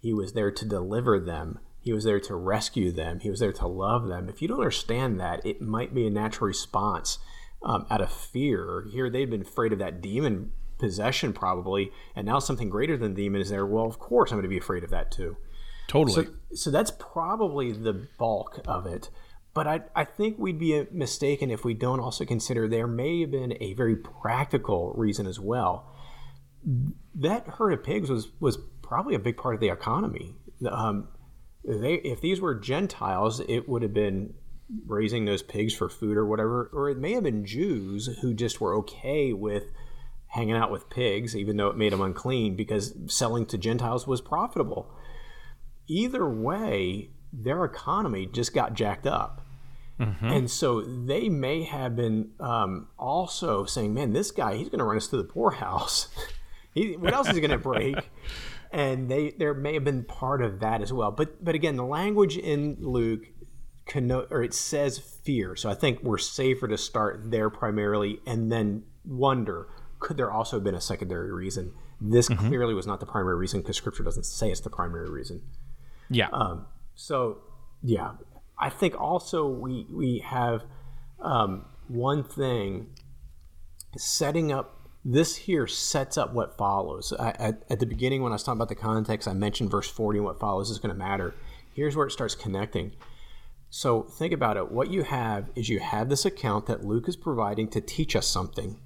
He 0.00 0.14
was 0.14 0.32
there 0.32 0.50
to 0.50 0.64
deliver 0.64 1.20
them. 1.20 1.58
He 1.82 1.92
was 1.92 2.04
there 2.04 2.18
to 2.18 2.34
rescue 2.34 2.90
them. 2.90 3.20
He 3.20 3.28
was 3.28 3.40
there 3.40 3.52
to 3.52 3.66
love 3.66 4.08
them. 4.08 4.30
If 4.30 4.40
you 4.40 4.48
don't 4.48 4.56
understand 4.56 5.20
that, 5.20 5.44
it 5.44 5.60
might 5.60 5.94
be 5.94 6.06
a 6.06 6.10
natural 6.10 6.48
response 6.48 7.18
um, 7.62 7.86
out 7.90 8.00
of 8.00 8.10
fear. 8.10 8.86
Here, 8.90 9.10
they'd 9.10 9.28
been 9.28 9.42
afraid 9.42 9.74
of 9.74 9.80
that 9.80 10.00
demon 10.00 10.52
possession, 10.78 11.34
probably, 11.34 11.92
and 12.14 12.26
now 12.26 12.38
something 12.38 12.70
greater 12.70 12.96
than 12.96 13.12
demon 13.12 13.42
is 13.42 13.50
there. 13.50 13.66
Well, 13.66 13.84
of 13.84 13.98
course, 13.98 14.30
I'm 14.30 14.38
going 14.38 14.44
to 14.44 14.48
be 14.48 14.56
afraid 14.56 14.82
of 14.82 14.90
that 14.90 15.12
too. 15.12 15.36
Totally. 15.88 16.26
So, 16.26 16.32
so 16.54 16.70
that's 16.70 16.90
probably 16.90 17.72
the 17.72 18.08
bulk 18.18 18.60
of 18.66 18.86
it. 18.86 19.10
But 19.54 19.66
I, 19.66 19.80
I 19.94 20.04
think 20.04 20.38
we'd 20.38 20.58
be 20.58 20.86
mistaken 20.92 21.50
if 21.50 21.64
we 21.64 21.72
don't 21.72 22.00
also 22.00 22.26
consider 22.26 22.68
there 22.68 22.86
may 22.86 23.22
have 23.22 23.30
been 23.30 23.56
a 23.60 23.72
very 23.72 23.96
practical 23.96 24.92
reason 24.94 25.26
as 25.26 25.40
well. 25.40 25.94
That 27.14 27.46
herd 27.46 27.72
of 27.72 27.82
pigs 27.82 28.10
was, 28.10 28.28
was 28.38 28.58
probably 28.82 29.14
a 29.14 29.18
big 29.18 29.38
part 29.38 29.54
of 29.54 29.60
the 29.62 29.70
economy. 29.70 30.34
Um, 30.68 31.08
they, 31.64 31.94
if 31.94 32.20
these 32.20 32.40
were 32.40 32.54
Gentiles, 32.54 33.40
it 33.48 33.66
would 33.66 33.80
have 33.80 33.94
been 33.94 34.34
raising 34.84 35.24
those 35.24 35.42
pigs 35.42 35.72
for 35.72 35.88
food 35.88 36.18
or 36.18 36.26
whatever. 36.26 36.70
Or 36.74 36.90
it 36.90 36.98
may 36.98 37.12
have 37.12 37.22
been 37.22 37.46
Jews 37.46 38.10
who 38.20 38.34
just 38.34 38.60
were 38.60 38.74
okay 38.76 39.32
with 39.32 39.72
hanging 40.26 40.56
out 40.56 40.70
with 40.70 40.90
pigs, 40.90 41.34
even 41.34 41.56
though 41.56 41.68
it 41.68 41.78
made 41.78 41.94
them 41.94 42.02
unclean, 42.02 42.56
because 42.56 42.94
selling 43.06 43.46
to 43.46 43.56
Gentiles 43.56 44.06
was 44.06 44.20
profitable 44.20 44.92
either 45.86 46.28
way, 46.28 47.10
their 47.32 47.64
economy 47.64 48.26
just 48.26 48.54
got 48.54 48.74
jacked 48.74 49.06
up. 49.06 49.42
Mm-hmm. 50.00 50.26
And 50.26 50.50
so 50.50 50.82
they 50.82 51.28
may 51.28 51.62
have 51.64 51.96
been 51.96 52.30
um, 52.38 52.88
also 52.98 53.64
saying, 53.64 53.94
man, 53.94 54.12
this 54.12 54.30
guy, 54.30 54.56
he's 54.56 54.68
going 54.68 54.78
to 54.78 54.84
run 54.84 54.96
us 54.96 55.08
to 55.08 55.16
the 55.16 55.24
poorhouse. 55.24 56.08
he, 56.74 56.96
what 56.96 57.14
else 57.14 57.28
is 57.28 57.34
he 57.34 57.40
going 57.40 57.50
to 57.50 57.58
break? 57.58 57.96
and 58.72 59.10
they 59.10 59.30
there 59.38 59.54
may 59.54 59.74
have 59.74 59.84
been 59.84 60.04
part 60.04 60.42
of 60.42 60.60
that 60.60 60.82
as 60.82 60.92
well. 60.92 61.10
But 61.10 61.42
but 61.42 61.54
again, 61.54 61.76
the 61.76 61.84
language 61.84 62.36
in 62.36 62.76
Luke 62.80 63.22
connote 63.86 64.28
or 64.30 64.42
it 64.42 64.52
says 64.52 64.98
fear. 64.98 65.56
So 65.56 65.70
I 65.70 65.74
think 65.74 66.02
we're 66.02 66.18
safer 66.18 66.68
to 66.68 66.76
start 66.76 67.30
there 67.30 67.48
primarily 67.48 68.20
and 68.26 68.50
then 68.50 68.82
wonder 69.04 69.68
could 69.98 70.16
there 70.16 70.30
also 70.30 70.56
have 70.56 70.64
been 70.64 70.74
a 70.74 70.80
secondary 70.80 71.32
reason? 71.32 71.72
This 72.00 72.28
mm-hmm. 72.28 72.48
clearly 72.48 72.74
was 72.74 72.86
not 72.86 73.00
the 73.00 73.06
primary 73.06 73.36
reason 73.36 73.60
because 73.60 73.76
scripture 73.76 74.02
doesn't 74.02 74.26
say 74.26 74.50
it's 74.50 74.60
the 74.60 74.70
primary 74.70 75.08
reason. 75.08 75.42
Yeah. 76.10 76.28
Um, 76.32 76.66
so 76.94 77.38
yeah, 77.82 78.12
I 78.58 78.70
think 78.70 78.98
also 79.00 79.46
we 79.46 79.86
we 79.90 80.18
have 80.18 80.62
um, 81.20 81.66
one 81.88 82.24
thing, 82.24 82.88
setting 83.96 84.52
up 84.52 84.88
this 85.04 85.36
here 85.36 85.66
sets 85.66 86.18
up 86.18 86.34
what 86.34 86.58
follows. 86.58 87.12
I, 87.16 87.30
at, 87.38 87.62
at, 87.70 87.78
the 87.78 87.86
beginning, 87.86 88.22
when 88.22 88.32
I 88.32 88.34
was 88.34 88.42
talking 88.42 88.58
about 88.58 88.68
the 88.68 88.74
context, 88.74 89.28
I 89.28 89.34
mentioned 89.34 89.70
verse 89.70 89.88
40 89.88 90.18
and 90.18 90.24
what 90.24 90.40
follows 90.40 90.68
is 90.68 90.78
going 90.78 90.92
to 90.92 90.98
matter. 90.98 91.34
Here's 91.72 91.94
where 91.94 92.06
it 92.06 92.10
starts 92.10 92.34
connecting. 92.34 92.92
So 93.70 94.02
think 94.02 94.32
about 94.32 94.56
it. 94.56 94.72
What 94.72 94.90
you 94.90 95.04
have 95.04 95.50
is 95.54 95.68
you 95.68 95.78
have 95.78 96.08
this 96.08 96.24
account 96.24 96.66
that 96.66 96.84
Luke 96.84 97.08
is 97.08 97.16
providing 97.16 97.68
to 97.68 97.80
teach 97.80 98.16
us 98.16 98.26
something. 98.26 98.80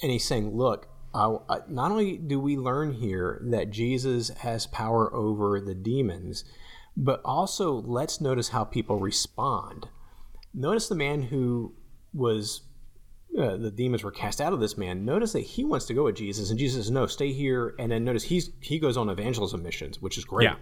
And 0.00 0.10
he's 0.10 0.24
saying, 0.24 0.56
look, 0.56 0.88
uh, 1.14 1.38
not 1.68 1.90
only 1.90 2.16
do 2.16 2.40
we 2.40 2.56
learn 2.56 2.92
here 2.92 3.42
that 3.50 3.70
Jesus 3.70 4.30
has 4.30 4.66
power 4.66 5.12
over 5.14 5.60
the 5.60 5.74
demons, 5.74 6.44
but 6.96 7.20
also 7.24 7.72
let's 7.72 8.20
notice 8.20 8.50
how 8.50 8.64
people 8.64 8.98
respond. 8.98 9.88
Notice 10.54 10.88
the 10.88 10.94
man 10.94 11.22
who 11.22 11.74
was 12.12 12.62
uh, 13.38 13.56
the 13.56 13.70
demons 13.70 14.04
were 14.04 14.10
cast 14.10 14.40
out 14.40 14.52
of 14.52 14.60
this 14.60 14.76
man. 14.76 15.04
Notice 15.04 15.32
that 15.32 15.40
he 15.40 15.64
wants 15.64 15.86
to 15.86 15.94
go 15.94 16.04
with 16.04 16.16
Jesus, 16.16 16.50
and 16.50 16.58
Jesus 16.58 16.84
says, 16.84 16.90
"No, 16.90 17.06
stay 17.06 17.32
here." 17.32 17.74
And 17.78 17.90
then 17.90 18.04
notice 18.04 18.24
he's 18.24 18.50
he 18.60 18.78
goes 18.78 18.96
on 18.96 19.08
evangelism 19.08 19.62
missions, 19.62 20.02
which 20.02 20.18
is 20.18 20.24
great. 20.24 20.44
Yeah. 20.44 20.56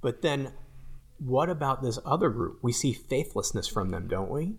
But 0.00 0.22
then, 0.22 0.52
what 1.18 1.50
about 1.50 1.82
this 1.82 1.98
other 2.06 2.30
group? 2.30 2.58
We 2.62 2.72
see 2.72 2.94
faithlessness 2.94 3.68
from 3.68 3.90
them, 3.90 4.08
don't 4.08 4.30
we? 4.30 4.56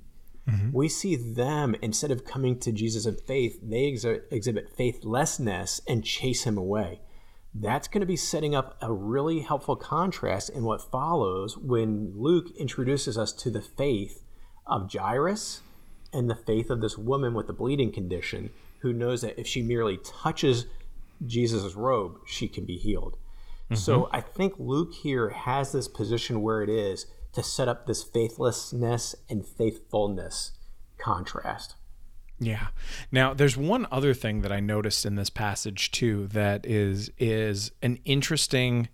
Mm-hmm. 0.50 0.72
We 0.72 0.90
see 0.90 1.16
them 1.16 1.76
instead 1.82 2.12
of 2.12 2.26
coming 2.26 2.60
to 2.60 2.72
Jesus 2.72 3.06
in 3.06 3.16
faith, 3.16 3.60
they 3.62 3.92
ex- 3.92 4.06
exhibit 4.32 4.76
faithlessness 4.76 5.82
and 5.88 6.04
chase 6.04 6.44
him 6.44 6.58
away. 6.58 7.02
That's 7.54 7.88
going 7.88 8.02
to 8.02 8.08
be 8.08 8.16
setting 8.16 8.56
up 8.56 8.78
a 8.82 8.92
really 8.92 9.42
helpful 9.42 9.76
contrast 9.76 10.50
in 10.50 10.64
what 10.64 10.90
follows 10.90 11.58
when 11.58 12.14
Luke 12.16 12.48
introduces 12.58 13.18
us 13.18 13.34
to 13.34 13.50
the 13.50 13.62
faith 13.62 14.24
of 14.66 14.92
Jairus 14.92 15.62
and 16.14 16.30
the 16.30 16.36
faith 16.36 16.70
of 16.70 16.82
this 16.82 16.98
woman 16.98 17.34
with 17.34 17.48
the 17.48 17.54
bleeding 17.54 17.92
condition 17.92 18.52
who 18.80 18.94
knows 18.94 19.22
that 19.22 19.40
if 19.40 19.48
she 19.48 19.62
merely 19.62 19.98
touches 19.98 20.66
Jesus' 21.26 21.76
robe, 21.76 22.20
she 22.26 22.48
can 22.48 22.66
be 22.66 22.78
healed. 22.78 23.18
Mm-hmm. 23.66 23.76
So 23.76 24.10
I 24.12 24.22
think 24.22 24.54
Luke 24.58 24.94
here 24.94 25.30
has 25.30 25.72
this 25.72 25.88
position 25.88 26.42
where 26.42 26.64
it 26.64 26.70
is 26.70 27.06
to 27.34 27.44
set 27.44 27.68
up 27.68 27.88
this 27.88 28.04
faithlessness 28.04 29.16
and 29.30 29.46
faithfulness 29.46 30.52
contrast. 30.98 31.76
Yeah. 32.40 32.68
Now, 33.12 33.34
there's 33.34 33.56
one 33.56 33.88
other 33.92 34.14
thing 34.16 34.42
that 34.42 34.52
I 34.52 34.60
noticed 34.60 35.06
in 35.06 35.16
this 35.16 35.30
passage 35.30 35.92
too 35.92 36.28
that 36.28 36.66
is 36.66 37.12
is 37.20 37.72
an 37.84 38.00
interesting 38.04 38.90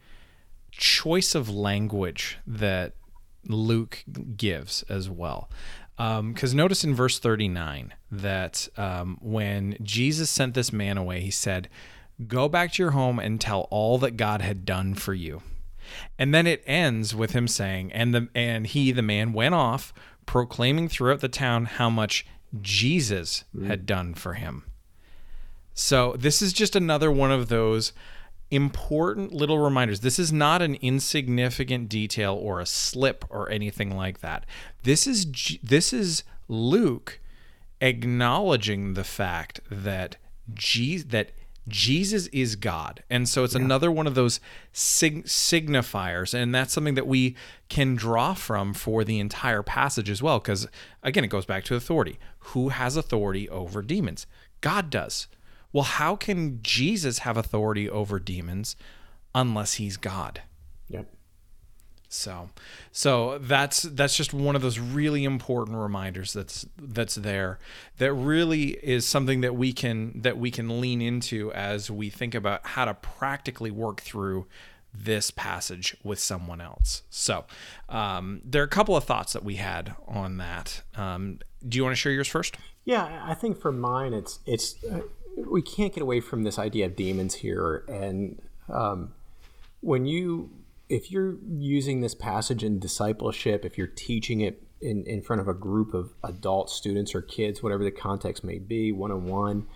choice 0.71 1.34
of 1.34 1.50
language 1.50 2.38
that 2.45 2.93
Luke 3.45 4.04
gives 4.36 4.84
as 4.84 5.10
well. 5.10 5.50
Because 5.95 6.52
um, 6.52 6.58
notice 6.58 6.84
in 6.84 6.93
verse 6.93 7.17
39 7.17 7.93
that 8.12 8.67
um, 8.78 9.17
when 9.21 9.78
Jesus 9.82 10.30
sent 10.30 10.54
this 10.54 10.71
man 10.71 10.97
away, 10.97 11.21
he 11.21 11.32
said, 11.32 11.69
Go 12.28 12.50
back 12.50 12.73
to 12.73 12.84
your 12.84 12.91
home 12.91 13.17
and 13.17 13.39
tell 13.39 13.62
all 13.71 13.97
that 14.00 14.17
God 14.17 14.41
had 14.41 14.65
done 14.65 14.93
for 14.93 15.13
you. 15.13 15.41
And 16.17 16.34
then 16.34 16.47
it 16.47 16.63
ends 16.65 17.15
with 17.15 17.32
him 17.32 17.47
saying, 17.47 17.91
and 17.93 18.13
the 18.13 18.30
and 18.36 18.67
he, 18.67 18.91
the 18.91 19.02
man, 19.02 19.34
went 19.34 19.56
off, 19.56 19.93
proclaiming 20.26 20.89
throughout 20.89 21.21
the 21.21 21.30
town 21.30 21.65
how 21.65 21.89
much 21.89 22.26
Jesus 22.62 23.43
mm. 23.56 23.67
had 23.67 23.86
done 23.86 24.13
for 24.13 24.34
him. 24.34 24.63
So 25.73 26.15
this 26.17 26.41
is 26.41 26.54
just 26.54 26.76
another 26.76 27.12
one 27.12 27.32
of 27.32 27.50
those 27.50 27.93
important 28.50 29.34
little 29.34 29.60
reminders. 29.60 30.00
This 30.00 30.19
is 30.19 30.32
not 30.32 30.62
an 30.62 30.76
insignificant 30.76 31.89
detail 31.89 32.34
or 32.34 32.60
a 32.60 32.65
slip 32.65 33.26
or 33.30 33.50
anything 33.50 33.95
like 33.95 34.21
that. 34.21 34.45
This 34.84 35.06
is 35.06 35.26
this 35.62 35.93
is 35.93 36.23
Luke 36.47 37.19
acknowledging 37.82 38.93
the 38.93 39.04
fact 39.04 39.60
that 39.69 40.17
Jesus, 40.54 41.08
that 41.10 41.32
Jesus 41.67 42.27
is 42.27 42.56
God. 42.56 43.03
And 43.10 43.27
so 43.27 43.43
it's 43.43 43.56
yeah. 43.56 43.62
another 43.62 43.91
one 43.91 44.08
of 44.08 44.15
those 44.15 44.39
sig- 44.71 45.25
signifiers. 45.25 46.34
And 46.34 46.53
that's 46.53 46.73
something 46.73 46.95
that 46.95 47.08
we 47.08 47.36
can 47.69 47.95
draw 47.95 48.34
from 48.34 48.73
for 48.73 49.03
the 49.03 49.19
entire 49.19 49.63
passage 49.63 50.10
as 50.10 50.21
well. 50.21 50.39
Because 50.39 50.67
again, 51.03 51.23
it 51.23 51.27
goes 51.27 51.45
back 51.45 51.63
to 51.65 51.75
authority. 51.75 52.19
Who 52.39 52.69
has 52.69 52.95
authority 52.95 53.49
over 53.49 53.82
demons? 53.82 54.25
God 54.62 54.89
does. 54.89 55.27
Well, 55.73 55.84
how 55.84 56.15
can 56.15 56.60
Jesus 56.63 57.19
have 57.19 57.38
authority 57.38 57.89
over 57.89 58.19
demons 58.19 58.75
unless 59.36 59.75
he's 59.75 59.97
God? 59.97 60.41
Yep. 60.89 61.08
So, 62.17 62.49
so 62.91 63.38
that's 63.38 63.84
that's 63.84 64.17
just 64.17 64.34
one 64.34 64.56
of 64.56 64.62
those 64.63 64.80
really 64.80 65.23
important 65.23 65.77
reminders 65.77 66.34
that's 66.34 66.65
that's 66.77 67.15
there 67.15 67.60
that 67.99 68.12
really 68.12 68.71
is 68.71 69.06
something 69.06 69.41
that 69.41 69.56
we 69.56 69.71
can 69.71 70.19
that 70.21 70.38
we 70.38 70.49
can 70.49 70.82
lean 70.82 71.01
into 71.01 71.53
as 71.53 71.91
we 71.91 72.10
think 72.10 72.34
about 72.34 72.65
how 72.65 72.86
to 72.86 72.95
practically 72.95 73.69
work 73.69 74.01
through 74.01 74.47
this 74.93 75.30
passage 75.30 75.95
with 76.03 76.17
someone 76.17 76.60
else. 76.60 77.03
So, 77.12 77.45
um, 77.88 78.41
there 78.43 78.63
are 78.63 78.65
a 78.65 78.69
couple 78.69 78.95
of 78.95 79.03
thoughts 79.03 79.34
that 79.34 79.43
we 79.43 79.56
had 79.56 79.95
on 80.08 80.38
that. 80.38 80.82
Um, 80.95 81.39
do 81.67 81.77
you 81.77 81.84
want 81.84 81.91
to 81.91 81.99
share 81.99 82.12
yours 82.12 82.27
first? 82.27 82.58
Yeah, 82.84 83.23
I 83.23 83.36
think 83.36 83.60
for 83.60 83.71
mine, 83.71 84.13
it's 84.13 84.39
it's 84.47 84.84
uh, 84.86 85.01
we 85.36 85.62
can't 85.62 85.93
get 85.93 86.01
away 86.01 86.19
from 86.19 86.43
this 86.43 86.58
idea 86.58 86.88
of 86.88 86.95
demons 86.95 87.36
here, 87.36 87.84
and 87.88 88.41
um, 88.69 89.13
when 89.82 90.08
you 90.08 90.49
if 90.89 91.12
you're 91.12 91.38
using 91.47 92.02
this 92.02 92.15
passage 92.15 92.63
in 92.63 92.80
discipleship, 92.80 93.65
if 93.65 93.78
you're 93.78 93.88
teaching 93.88 94.41
it 94.41 94.63
in, 94.82 95.04
in 95.06 95.21
front 95.21 95.41
of 95.41 95.47
a 95.47 95.54
group 95.54 95.93
of 95.93 96.13
adult 96.23 96.69
students 96.69 97.13
or 97.13 97.21
kids, 97.21 97.62
whatever 97.62 97.84
the 97.84 97.91
context 97.91 98.43
may 98.43 98.58
be, 98.58 98.91
one 98.91 99.12
on 99.12 99.26
one, 99.26 99.67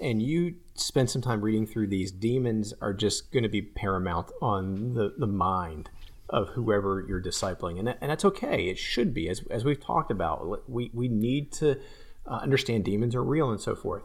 and 0.00 0.22
you 0.22 0.56
spend 0.74 1.08
some 1.08 1.22
time 1.22 1.40
reading 1.40 1.66
through 1.66 1.86
these, 1.86 2.10
demons 2.10 2.74
are 2.80 2.92
just 2.92 3.32
going 3.32 3.42
to 3.42 3.48
be 3.48 3.62
paramount 3.62 4.30
on 4.42 4.94
the, 4.94 5.14
the 5.16 5.26
mind 5.26 5.88
of 6.28 6.48
whoever 6.50 7.04
you're 7.08 7.22
discipling. 7.22 7.78
And, 7.78 7.88
that, 7.88 7.98
and 8.00 8.10
that's 8.10 8.24
okay. 8.24 8.68
It 8.68 8.78
should 8.78 9.14
be. 9.14 9.28
As, 9.28 9.42
as 9.50 9.64
we've 9.64 9.80
talked 9.80 10.10
about, 10.10 10.68
we, 10.68 10.90
we 10.92 11.08
need 11.08 11.52
to 11.52 11.78
uh, 12.26 12.40
understand 12.42 12.84
demons 12.84 13.14
are 13.14 13.22
real 13.22 13.50
and 13.50 13.60
so 13.60 13.76
forth. 13.76 14.02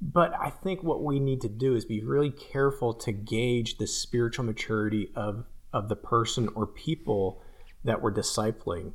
But 0.00 0.34
I 0.38 0.50
think 0.50 0.82
what 0.82 1.02
we 1.02 1.18
need 1.18 1.40
to 1.40 1.48
do 1.48 1.74
is 1.74 1.84
be 1.84 2.02
really 2.02 2.30
careful 2.30 2.92
to 2.94 3.12
gauge 3.12 3.78
the 3.78 3.86
spiritual 3.86 4.44
maturity 4.44 5.10
of 5.16 5.46
of 5.74 5.88
the 5.88 5.96
person 5.96 6.48
or 6.54 6.66
people 6.66 7.42
that 7.82 8.00
we're 8.00 8.14
discipling 8.14 8.92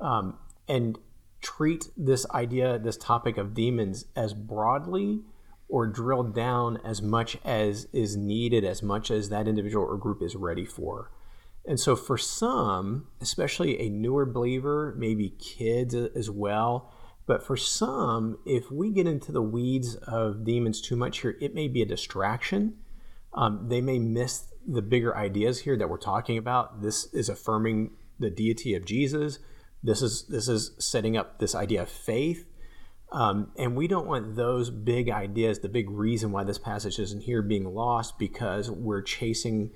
um, 0.00 0.38
and 0.68 0.96
treat 1.42 1.90
this 1.96 2.24
idea, 2.30 2.78
this 2.78 2.96
topic 2.96 3.36
of 3.36 3.52
demons 3.52 4.06
as 4.16 4.32
broadly 4.32 5.20
or 5.68 5.86
drill 5.86 6.22
down 6.22 6.78
as 6.84 7.02
much 7.02 7.36
as 7.44 7.88
is 7.92 8.16
needed, 8.16 8.64
as 8.64 8.82
much 8.82 9.10
as 9.10 9.28
that 9.28 9.48
individual 9.48 9.84
or 9.84 9.96
group 9.96 10.22
is 10.22 10.36
ready 10.36 10.64
for. 10.64 11.10
And 11.66 11.78
so, 11.78 11.96
for 11.96 12.18
some, 12.18 13.08
especially 13.20 13.80
a 13.80 13.88
newer 13.88 14.26
believer, 14.26 14.94
maybe 14.96 15.30
kids 15.30 15.94
as 15.94 16.28
well, 16.30 16.92
but 17.26 17.42
for 17.44 17.56
some, 17.56 18.38
if 18.44 18.70
we 18.70 18.90
get 18.90 19.06
into 19.06 19.32
the 19.32 19.42
weeds 19.42 19.94
of 19.94 20.44
demons 20.44 20.80
too 20.80 20.96
much 20.96 21.20
here, 21.20 21.36
it 21.40 21.54
may 21.54 21.68
be 21.68 21.82
a 21.82 21.86
distraction. 21.86 22.78
Um, 23.32 23.68
they 23.68 23.80
may 23.80 23.98
miss 23.98 24.51
the 24.66 24.82
bigger 24.82 25.16
ideas 25.16 25.60
here 25.60 25.76
that 25.76 25.88
we're 25.88 25.98
talking 25.98 26.38
about. 26.38 26.82
This 26.82 27.12
is 27.12 27.28
affirming 27.28 27.90
the 28.18 28.30
deity 28.30 28.74
of 28.74 28.84
Jesus. 28.84 29.38
This 29.82 30.02
is 30.02 30.26
this 30.28 30.48
is 30.48 30.72
setting 30.78 31.16
up 31.16 31.38
this 31.38 31.54
idea 31.54 31.82
of 31.82 31.88
faith. 31.88 32.46
Um, 33.10 33.52
and 33.58 33.76
we 33.76 33.88
don't 33.88 34.06
want 34.06 34.36
those 34.36 34.70
big 34.70 35.10
ideas, 35.10 35.58
the 35.58 35.68
big 35.68 35.90
reason 35.90 36.32
why 36.32 36.44
this 36.44 36.58
passage 36.58 36.98
isn't 36.98 37.24
here, 37.24 37.42
being 37.42 37.74
lost 37.74 38.18
because 38.18 38.70
we're 38.70 39.02
chasing 39.02 39.70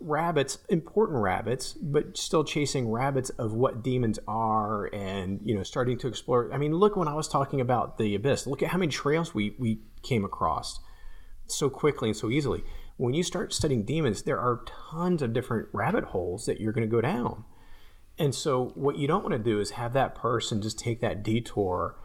rabbits, 0.00 0.58
important 0.68 1.20
rabbits, 1.20 1.72
but 1.72 2.16
still 2.16 2.44
chasing 2.44 2.88
rabbits 2.90 3.30
of 3.30 3.52
what 3.52 3.82
demons 3.82 4.20
are 4.28 4.86
and, 4.94 5.40
you 5.44 5.56
know, 5.56 5.64
starting 5.64 5.98
to 5.98 6.06
explore. 6.06 6.48
I 6.52 6.58
mean, 6.58 6.74
look 6.74 6.94
when 6.96 7.08
I 7.08 7.14
was 7.14 7.26
talking 7.26 7.60
about 7.60 7.98
the 7.98 8.14
abyss, 8.14 8.46
look 8.46 8.62
at 8.62 8.68
how 8.68 8.78
many 8.78 8.92
trails 8.92 9.34
we, 9.34 9.56
we 9.58 9.80
came 10.02 10.24
across 10.24 10.78
so 11.46 11.68
quickly 11.68 12.10
and 12.10 12.16
so 12.16 12.30
easily 12.30 12.62
when 12.96 13.14
you 13.14 13.22
start 13.22 13.52
studying 13.52 13.84
demons, 13.84 14.22
there 14.22 14.38
are 14.38 14.64
tons 14.90 15.22
of 15.22 15.32
different 15.32 15.68
rabbit 15.72 16.04
holes 16.04 16.46
that 16.46 16.60
you're 16.60 16.72
going 16.72 16.88
to 16.88 16.94
go 16.94 17.00
down. 17.00 17.44
And 18.18 18.34
so, 18.34 18.70
what 18.74 18.96
you 18.96 19.08
don't 19.08 19.24
want 19.24 19.32
to 19.32 19.38
do 19.38 19.58
is 19.58 19.72
have 19.72 19.92
that 19.94 20.14
person 20.14 20.62
just 20.62 20.78
take 20.78 21.00
that 21.00 21.24
detour 21.24 21.96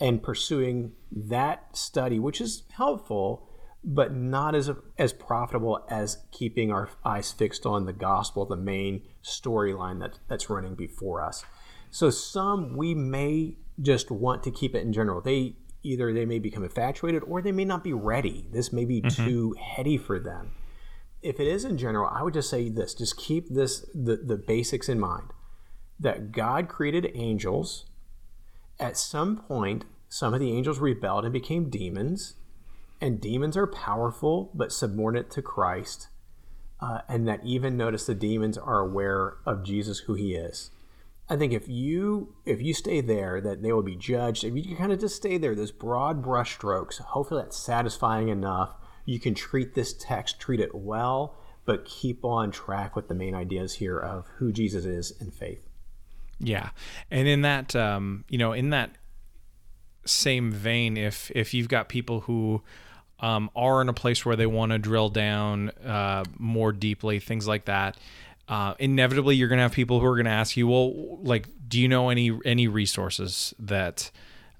and 0.00 0.22
pursuing 0.22 0.92
that 1.12 1.76
study, 1.76 2.18
which 2.18 2.40
is 2.40 2.62
helpful, 2.72 3.48
but 3.84 4.14
not 4.14 4.54
as 4.54 4.70
as 4.96 5.12
profitable 5.12 5.84
as 5.90 6.24
keeping 6.32 6.72
our 6.72 6.88
eyes 7.04 7.32
fixed 7.32 7.66
on 7.66 7.84
the 7.84 7.92
gospel, 7.92 8.46
the 8.46 8.56
main 8.56 9.02
storyline 9.22 10.00
that 10.00 10.18
that's 10.28 10.48
running 10.48 10.74
before 10.74 11.22
us. 11.22 11.44
So, 11.90 12.08
some 12.08 12.74
we 12.74 12.94
may 12.94 13.56
just 13.80 14.10
want 14.10 14.42
to 14.44 14.50
keep 14.50 14.74
it 14.74 14.82
in 14.82 14.92
general. 14.94 15.20
They 15.20 15.56
either 15.82 16.12
they 16.12 16.24
may 16.24 16.38
become 16.38 16.64
infatuated 16.64 17.22
or 17.24 17.40
they 17.40 17.52
may 17.52 17.64
not 17.64 17.84
be 17.84 17.92
ready. 17.92 18.46
This 18.52 18.72
may 18.72 18.84
be 18.84 19.02
mm-hmm. 19.02 19.24
too 19.24 19.54
heady 19.60 19.96
for 19.96 20.18
them. 20.18 20.52
If 21.22 21.40
it 21.40 21.46
is 21.46 21.64
in 21.64 21.78
general, 21.78 22.08
I 22.12 22.22
would 22.22 22.34
just 22.34 22.50
say 22.50 22.68
this 22.68 22.94
just 22.94 23.16
keep 23.16 23.48
this 23.48 23.84
the, 23.94 24.16
the 24.16 24.36
basics 24.36 24.88
in 24.88 25.00
mind 25.00 25.32
that 25.98 26.32
God 26.32 26.68
created 26.68 27.10
angels. 27.14 27.86
At 28.78 28.96
some 28.96 29.36
point, 29.36 29.84
some 30.08 30.32
of 30.32 30.40
the 30.40 30.52
angels 30.52 30.78
rebelled 30.78 31.24
and 31.24 31.32
became 31.32 31.70
demons, 31.70 32.34
and 33.00 33.20
demons 33.20 33.56
are 33.56 33.66
powerful 33.66 34.50
but 34.54 34.72
subordinate 34.72 35.30
to 35.32 35.42
Christ, 35.42 36.08
uh, 36.80 37.00
and 37.08 37.26
that 37.26 37.44
even 37.44 37.76
notice 37.76 38.06
the 38.06 38.14
demons 38.14 38.56
are 38.56 38.78
aware 38.78 39.38
of 39.44 39.64
Jesus, 39.64 40.00
who 40.00 40.14
He 40.14 40.34
is. 40.34 40.70
I 41.30 41.36
think 41.36 41.52
if 41.52 41.68
you 41.68 42.34
if 42.46 42.62
you 42.62 42.72
stay 42.72 43.00
there, 43.00 43.40
that 43.40 43.62
they 43.62 43.72
will 43.72 43.82
be 43.82 43.96
judged. 43.96 44.44
If 44.44 44.54
you 44.54 44.76
kind 44.76 44.92
of 44.92 45.00
just 45.00 45.16
stay 45.16 45.36
there, 45.36 45.54
those 45.54 45.72
broad 45.72 46.22
brushstrokes, 46.22 46.98
hopefully 46.98 47.42
that's 47.42 47.58
satisfying 47.58 48.28
enough. 48.28 48.74
You 49.04 49.20
can 49.20 49.34
treat 49.34 49.74
this 49.74 49.92
text, 49.92 50.40
treat 50.40 50.60
it 50.60 50.74
well, 50.74 51.36
but 51.64 51.84
keep 51.84 52.24
on 52.24 52.50
track 52.50 52.96
with 52.96 53.08
the 53.08 53.14
main 53.14 53.34
ideas 53.34 53.74
here 53.74 53.98
of 53.98 54.26
who 54.36 54.52
Jesus 54.52 54.84
is 54.84 55.12
and 55.20 55.32
faith. 55.32 55.62
Yeah, 56.40 56.70
and 57.10 57.28
in 57.28 57.42
that, 57.42 57.74
um, 57.76 58.24
you 58.28 58.38
know, 58.38 58.52
in 58.52 58.70
that 58.70 58.92
same 60.06 60.50
vein, 60.50 60.96
if 60.96 61.30
if 61.34 61.52
you've 61.52 61.68
got 61.68 61.88
people 61.88 62.20
who 62.20 62.62
um, 63.20 63.50
are 63.56 63.82
in 63.82 63.88
a 63.88 63.92
place 63.92 64.24
where 64.24 64.36
they 64.36 64.46
want 64.46 64.72
to 64.72 64.78
drill 64.78 65.08
down 65.08 65.70
uh, 65.84 66.24
more 66.38 66.72
deeply, 66.72 67.18
things 67.18 67.48
like 67.48 67.64
that. 67.66 67.96
Uh, 68.48 68.74
inevitably, 68.78 69.36
you're 69.36 69.48
going 69.48 69.58
to 69.58 69.62
have 69.62 69.72
people 69.72 70.00
who 70.00 70.06
are 70.06 70.16
going 70.16 70.24
to 70.24 70.30
ask 70.30 70.56
you, 70.56 70.66
"Well, 70.66 71.18
like, 71.22 71.48
do 71.68 71.78
you 71.78 71.88
know 71.88 72.08
any 72.08 72.38
any 72.44 72.66
resources 72.66 73.54
that 73.58 74.10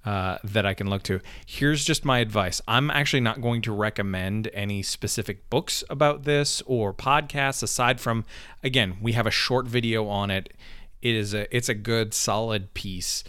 uh, 0.09 0.39
that 0.43 0.65
I 0.65 0.73
can 0.73 0.89
look 0.89 1.03
to. 1.03 1.21
Here's 1.45 1.85
just 1.85 2.05
my 2.05 2.21
advice. 2.21 2.63
I'm 2.67 2.91
actually 2.91 3.21
not 3.21 3.43
going 3.43 3.61
to 3.63 3.73
recommend 3.73 4.49
any 4.55 4.83
specific 4.83 5.51
books 5.51 5.85
about 5.91 6.25
this 6.25 6.63
or 6.67 6.95
podcasts 6.95 7.63
aside 7.63 8.01
from 8.01 8.25
again, 8.63 8.97
we 9.03 9.13
have 9.13 9.27
a 9.27 9.31
short 9.31 9.67
video 9.67 10.09
on 10.09 10.31
it. 10.31 10.55
It 11.03 11.15
is 11.15 11.35
a 11.35 11.55
it's 11.55 11.69
a 11.69 11.75
good 11.75 12.15
solid 12.15 12.73
piece 12.73 13.23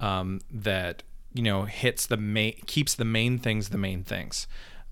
um, 0.00 0.40
that 0.50 1.02
you 1.34 1.42
know 1.42 1.64
hits 1.64 2.06
the 2.06 2.16
main 2.16 2.54
keeps 2.66 2.94
the 2.94 3.04
main 3.04 3.38
things 3.38 3.68
the 3.68 3.76
main 3.76 4.02
things. 4.02 4.46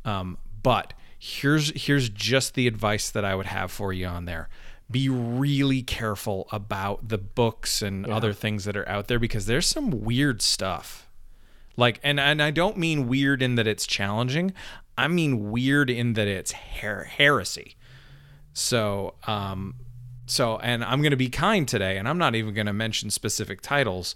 Um, 0.04 0.36
but 0.62 0.92
here's 1.18 1.72
here's 1.86 2.10
just 2.10 2.54
the 2.54 2.66
advice 2.66 3.10
that 3.10 3.24
I 3.24 3.34
would 3.34 3.46
have 3.46 3.70
for 3.70 3.92
you 3.92 4.06
on 4.06 4.26
there 4.26 4.48
be 4.90 5.08
really 5.08 5.82
careful 5.82 6.48
about 6.50 7.08
the 7.08 7.18
books 7.18 7.80
and 7.82 8.06
yeah. 8.06 8.16
other 8.16 8.32
things 8.32 8.64
that 8.64 8.76
are 8.76 8.88
out 8.88 9.08
there 9.08 9.18
because 9.18 9.46
there's 9.46 9.66
some 9.66 10.02
weird 10.02 10.42
stuff 10.42 11.10
like, 11.80 11.98
and 12.02 12.20
and 12.20 12.42
I 12.42 12.50
don't 12.50 12.76
mean 12.76 13.08
weird 13.08 13.42
in 13.42 13.54
that 13.54 13.66
it's 13.66 13.86
challenging. 13.86 14.52
I 14.98 15.08
mean 15.08 15.50
weird 15.50 15.88
in 15.88 16.12
that 16.12 16.28
it's 16.28 16.52
her- 16.52 17.04
heresy. 17.04 17.76
So, 18.52 19.14
um, 19.26 19.76
so, 20.26 20.58
and 20.58 20.84
I'm 20.84 21.00
going 21.00 21.12
to 21.12 21.16
be 21.16 21.30
kind 21.30 21.66
today, 21.66 21.96
and 21.96 22.06
I'm 22.06 22.18
not 22.18 22.34
even 22.34 22.52
going 22.52 22.66
to 22.66 22.72
mention 22.72 23.10
specific 23.10 23.62
titles, 23.62 24.14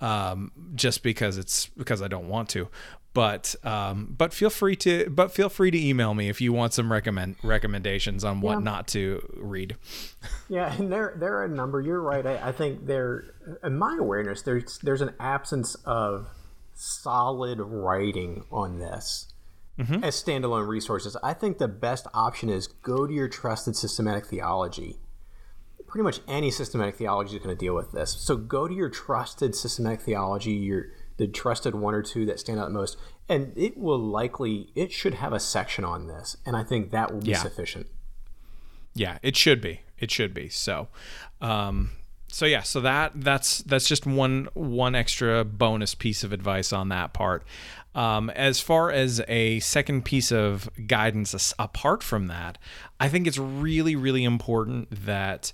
um, 0.00 0.52
just 0.74 1.02
because 1.02 1.38
it's 1.38 1.66
because 1.68 2.02
I 2.02 2.08
don't 2.08 2.28
want 2.28 2.50
to. 2.50 2.68
But, 3.16 3.56
um, 3.64 4.14
but 4.16 4.34
feel 4.34 4.50
free 4.50 4.76
to, 4.76 5.08
but 5.08 5.32
feel 5.32 5.48
free 5.48 5.70
to 5.70 5.78
email 5.78 6.12
me 6.12 6.28
if 6.28 6.42
you 6.42 6.52
want 6.52 6.74
some 6.74 6.92
recommend 6.92 7.36
recommendations 7.42 8.24
on 8.24 8.42
what 8.42 8.58
yeah. 8.58 8.64
not 8.64 8.88
to 8.88 9.26
read. 9.38 9.76
yeah, 10.50 10.74
and 10.76 10.92
there 10.92 11.14
there 11.18 11.34
are 11.38 11.44
a 11.44 11.48
number. 11.48 11.80
You're 11.80 12.02
right. 12.02 12.26
I, 12.26 12.48
I 12.48 12.52
think 12.52 12.86
there, 12.86 13.24
in 13.64 13.78
my 13.78 13.96
awareness, 13.98 14.42
there's 14.42 14.78
there's 14.80 15.00
an 15.00 15.14
absence 15.18 15.76
of 15.86 16.28
solid 16.74 17.58
writing 17.58 18.44
on 18.52 18.80
this 18.80 19.32
mm-hmm. 19.78 20.04
as 20.04 20.22
standalone 20.22 20.66
resources. 20.66 21.16
I 21.22 21.32
think 21.32 21.58
the 21.58 21.68
best 21.68 22.06
option 22.12 22.50
is 22.50 22.66
go 22.66 23.06
to 23.06 23.12
your 23.12 23.28
trusted 23.28 23.76
systematic 23.76 24.26
theology. 24.26 24.98
Pretty 25.86 26.04
much 26.04 26.20
any 26.28 26.50
systematic 26.50 26.96
theology 26.96 27.36
is 27.36 27.42
going 27.42 27.56
to 27.56 27.58
deal 27.58 27.74
with 27.74 27.92
this. 27.92 28.12
So 28.12 28.36
go 28.36 28.68
to 28.68 28.74
your 28.74 28.90
trusted 28.90 29.54
systematic 29.54 30.02
theology, 30.02 30.52
your 30.52 30.88
the 31.16 31.26
trusted 31.26 31.74
one 31.74 31.94
or 31.94 32.02
two 32.02 32.26
that 32.26 32.40
stand 32.40 32.60
out 32.60 32.70
most, 32.70 32.96
and 33.28 33.52
it 33.56 33.76
will 33.76 33.98
likely 33.98 34.70
it 34.74 34.92
should 34.92 35.14
have 35.14 35.32
a 35.32 35.40
section 35.40 35.84
on 35.84 36.06
this, 36.06 36.36
and 36.44 36.56
I 36.56 36.62
think 36.62 36.90
that 36.90 37.12
will 37.12 37.20
be 37.20 37.30
yeah. 37.30 37.42
sufficient. 37.42 37.86
Yeah, 38.94 39.18
it 39.22 39.36
should 39.36 39.60
be. 39.60 39.82
It 39.98 40.10
should 40.10 40.32
be. 40.32 40.48
So, 40.48 40.88
um, 41.40 41.92
so 42.28 42.44
yeah, 42.46 42.62
so 42.62 42.80
that 42.80 43.12
that's 43.14 43.58
that's 43.58 43.86
just 43.86 44.06
one 44.06 44.48
one 44.54 44.94
extra 44.94 45.44
bonus 45.44 45.94
piece 45.94 46.24
of 46.24 46.32
advice 46.32 46.72
on 46.72 46.88
that 46.90 47.12
part. 47.12 47.44
Um, 47.94 48.28
as 48.30 48.60
far 48.60 48.90
as 48.90 49.22
a 49.26 49.58
second 49.60 50.04
piece 50.04 50.30
of 50.30 50.68
guidance 50.86 51.54
apart 51.58 52.02
from 52.02 52.26
that, 52.26 52.58
I 53.00 53.08
think 53.08 53.26
it's 53.26 53.38
really 53.38 53.96
really 53.96 54.24
important 54.24 54.88
that 55.06 55.52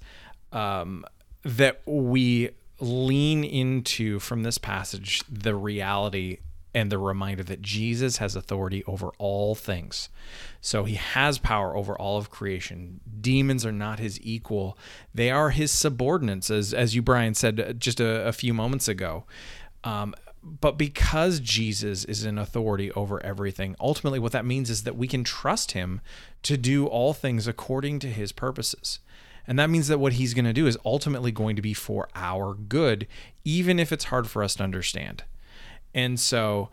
um, 0.51 1.05
that 1.45 1.83
we 1.87 2.51
lean 2.83 3.45
into 3.45 4.19
from 4.19 4.43
this 4.43 4.59
passage 4.59 5.23
the 5.31 5.55
reality 5.55 6.39
and 6.75 6.91
the 6.91 6.99
reminder 6.99 7.43
that 7.43 7.61
Jesus 7.61 8.17
has 8.17 8.35
authority 8.35 8.83
over 8.85 9.11
all 9.19 9.55
things. 9.55 10.09
So 10.61 10.85
he 10.85 10.95
has 10.95 11.39
power 11.39 11.77
over 11.77 11.97
all 11.97 12.17
of 12.17 12.31
creation. 12.31 13.01
Demons 13.21 13.67
are 13.67 13.73
not 13.73 13.99
his 13.99 14.19
equal, 14.23 14.79
they 15.15 15.31
are 15.31 15.51
his 15.51 15.71
subordinates, 15.71 16.51
as, 16.51 16.73
as 16.73 16.95
you, 16.95 17.03
Brian, 17.03 17.35
said 17.35 17.77
just 17.79 18.01
a, 18.01 18.27
a 18.27 18.33
few 18.33 18.55
moments 18.55 18.89
ago. 18.89 19.25
Um, 19.85 20.15
but 20.43 20.77
because 20.77 21.41
Jesus 21.41 22.05
is 22.05 22.25
in 22.25 22.39
authority 22.39 22.91
over 22.93 23.25
everything, 23.25 23.77
ultimately 23.79 24.19
what 24.19 24.33
that 24.33 24.45
means 24.45 24.71
is 24.71 24.83
that 24.85 24.97
we 24.97 25.07
can 25.07 25.25
trust 25.25 25.73
him 25.73 26.01
to 26.43 26.57
do 26.57 26.87
all 26.87 27.13
things 27.13 27.47
according 27.47 27.99
to 28.01 28.09
his 28.09 28.33
purposes. 28.33 28.99
And 29.47 29.59
that 29.59 29.71
means 29.71 29.89
that 29.89 29.99
what 29.99 30.15
he's 30.15 30.35
going 30.35 30.45
to 30.45 30.53
do 30.53 30.67
is 30.67 30.79
ultimately 30.85 31.33
going 31.33 31.57
to 31.57 31.63
be 31.63 31.75
for 31.75 32.09
our 32.15 32.55
good, 32.55 33.07
even 33.45 33.79
if 33.79 33.93
it's 33.93 34.05
hard 34.05 34.29
for 34.29 34.43
us 34.43 34.55
to 34.57 34.65
understand. 34.65 35.25
And 35.95 36.19
so 36.19 36.71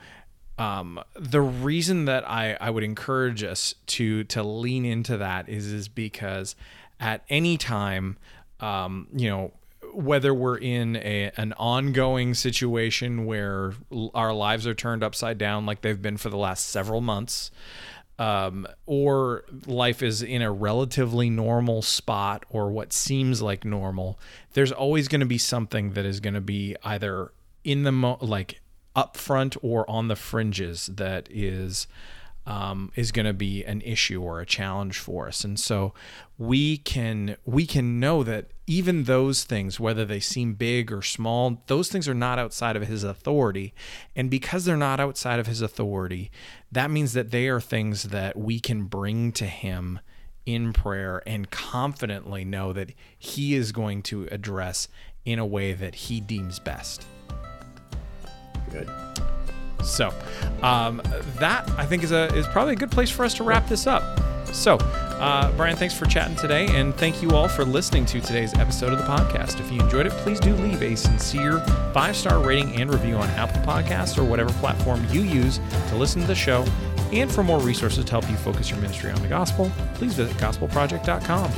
um, 0.60 0.99
the 1.15 1.41
reason 1.41 2.05
that 2.05 2.29
I, 2.29 2.58
I 2.60 2.69
would 2.69 2.84
encourage 2.84 3.43
us 3.43 3.75
to 3.88 4.25
to 4.25 4.43
lean 4.43 4.86
into 4.86 5.17
that 5.17 5.47
is 5.47 5.67
is 5.67 5.88
because 5.88 6.55
at 6.99 7.23
any 7.29 7.58
time, 7.58 8.17
um, 8.60 9.08
you 9.15 9.29
know, 9.29 9.53
whether 9.93 10.34
we're 10.34 10.58
in 10.58 10.97
a, 10.97 11.32
an 11.38 11.53
ongoing 11.53 12.34
situation 12.34 13.25
where 13.25 13.73
our 14.13 14.34
lives 14.34 14.67
are 14.67 14.75
turned 14.75 15.03
upside 15.03 15.38
down 15.38 15.65
like 15.65 15.82
they've 15.82 16.01
been 16.01 16.17
for 16.17 16.29
the 16.29 16.38
last 16.38 16.67
several 16.67 17.01
months, 17.01 17.51
um, 18.19 18.67
or 18.86 19.45
life 19.65 20.03
is 20.03 20.21
in 20.21 20.41
a 20.41 20.51
relatively 20.51 21.29
normal 21.29 21.82
spot 21.82 22.45
or 22.49 22.69
what 22.69 22.91
seems 22.91 23.41
like 23.41 23.63
normal, 23.63 24.19
there's 24.53 24.73
always 24.73 25.08
going 25.08 25.21
to 25.21 25.25
be 25.25 25.38
something 25.38 25.93
that 25.93 26.05
is 26.05 26.19
going 26.19 26.34
to 26.34 26.41
be 26.41 26.75
either 26.84 27.32
in 27.63 27.84
the 27.84 27.93
mo- 27.93 28.17
like 28.21 28.60
up 28.93 29.15
front 29.15 29.55
or 29.62 29.89
on 29.89 30.10
the 30.10 30.17
fringes 30.17 30.88
that 30.88 31.29
is 31.32 31.88
um, 32.50 32.92
is 32.96 33.12
going 33.12 33.28
to 33.28 33.34
be 33.34 33.64
an 33.64 33.80
issue 33.82 34.24
or 34.24 34.42
a 34.42 34.46
challenge 34.46 34.98
for 34.98 35.28
us. 35.28 35.44
And 35.44 35.60
so 35.60 35.94
we 36.40 36.78
can 36.78 37.38
we 37.46 37.68
can 37.68 38.00
know 38.00 38.24
that 38.24 38.48
even 38.66 39.04
those 39.04 39.44
things 39.44 39.80
whether 39.80 40.04
they 40.04 40.20
seem 40.20 40.56
big 40.56 40.92
or 40.92 41.04
small 41.04 41.62
those 41.68 41.90
things 41.90 42.08
are 42.08 42.16
not 42.16 42.40
outside 42.40 42.76
of 42.76 42.88
his 42.88 43.04
authority. 43.04 43.72
And 44.16 44.32
because 44.32 44.66
they're 44.66 44.76
not 44.76 45.00
outside 45.00 45.40
of 45.40 45.46
his 45.46 45.62
authority 45.62 46.32
that 46.72 46.90
means 46.90 47.14
that 47.14 47.30
they 47.30 47.48
are 47.48 47.62
things 47.62 48.04
that 48.04 48.36
we 48.36 48.60
can 48.60 48.86
bring 48.86 49.32
to 49.34 49.46
him 49.46 50.00
in 50.48 50.74
prayer 50.74 51.22
and 51.28 51.52
confidently 51.52 52.44
know 52.44 52.74
that 52.74 52.94
he 53.20 53.54
is 53.54 53.72
going 53.72 54.02
to 54.02 54.28
address 54.32 54.88
in 55.24 55.38
a 55.38 55.46
way 55.46 55.74
that 55.74 55.94
he 55.94 56.20
deems 56.20 56.58
best. 56.58 57.06
Good. 58.72 58.90
So, 59.84 60.13
um, 60.62 61.02
that 61.39 61.70
I 61.78 61.86
think 61.86 62.04
is 62.04 62.12
a 62.12 62.34
is 62.36 62.48
probably 62.48 62.74
a 62.74 62.78
good 62.78 62.92
place 62.92 63.10
for 63.10 63.26
us 63.26 63.34
to 63.36 63.44
wrap 63.44 63.68
this 63.68 63.88
up. 63.88 64.04
So, 64.54 64.78
uh, 64.78 65.52
Brian, 65.56 65.76
thanks 65.76 65.94
for 65.94 66.06
chatting 66.06 66.36
today, 66.36 66.68
and 66.70 66.96
thank 66.96 67.22
you 67.22 67.32
all 67.32 67.48
for 67.48 67.63
listening 67.63 68.06
to 68.08 68.20
today's 68.20 68.54
episode 68.56 68.92
of 68.92 68.98
the 68.98 69.06
podcast. 69.06 69.60
If 69.60 69.72
you 69.72 69.80
enjoyed 69.80 70.08
it, 70.08 70.12
please 70.13 70.39
do 70.39 70.56
leave 70.56 70.82
a 70.82 70.96
sincere 70.96 71.60
five 71.94 72.15
star 72.15 72.44
rating 72.44 72.82
and 72.82 72.92
review 72.92 73.15
on 73.15 73.30
Apple 73.32 73.62
Podcasts 73.62 74.18
or 74.18 74.24
whatever 74.24 74.52
platform 74.54 75.06
you 75.12 75.22
use 75.22 75.60
to 75.89 75.96
listen 75.96 76.22
to 76.22 76.28
the 76.28 76.36
show. 76.36 76.65
And 77.12 77.32
for 77.32 77.44
more 77.44 77.60
resources 77.60 78.06
to 78.06 78.12
help 78.12 78.30
you 78.30 78.36
focus 78.38 78.70
your 78.70 78.80
ministry 78.80 79.12
on 79.12 79.22
the 79.22 79.28
gospel, 79.28 79.72
please 79.96 80.13
visit 80.13 80.36
gospelproject.com. 80.38 81.52